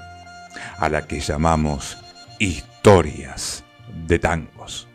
a 0.77 0.89
la 0.89 1.07
que 1.07 1.19
llamamos 1.19 1.97
historias 2.39 3.63
de 4.07 4.19
tangos. 4.19 4.88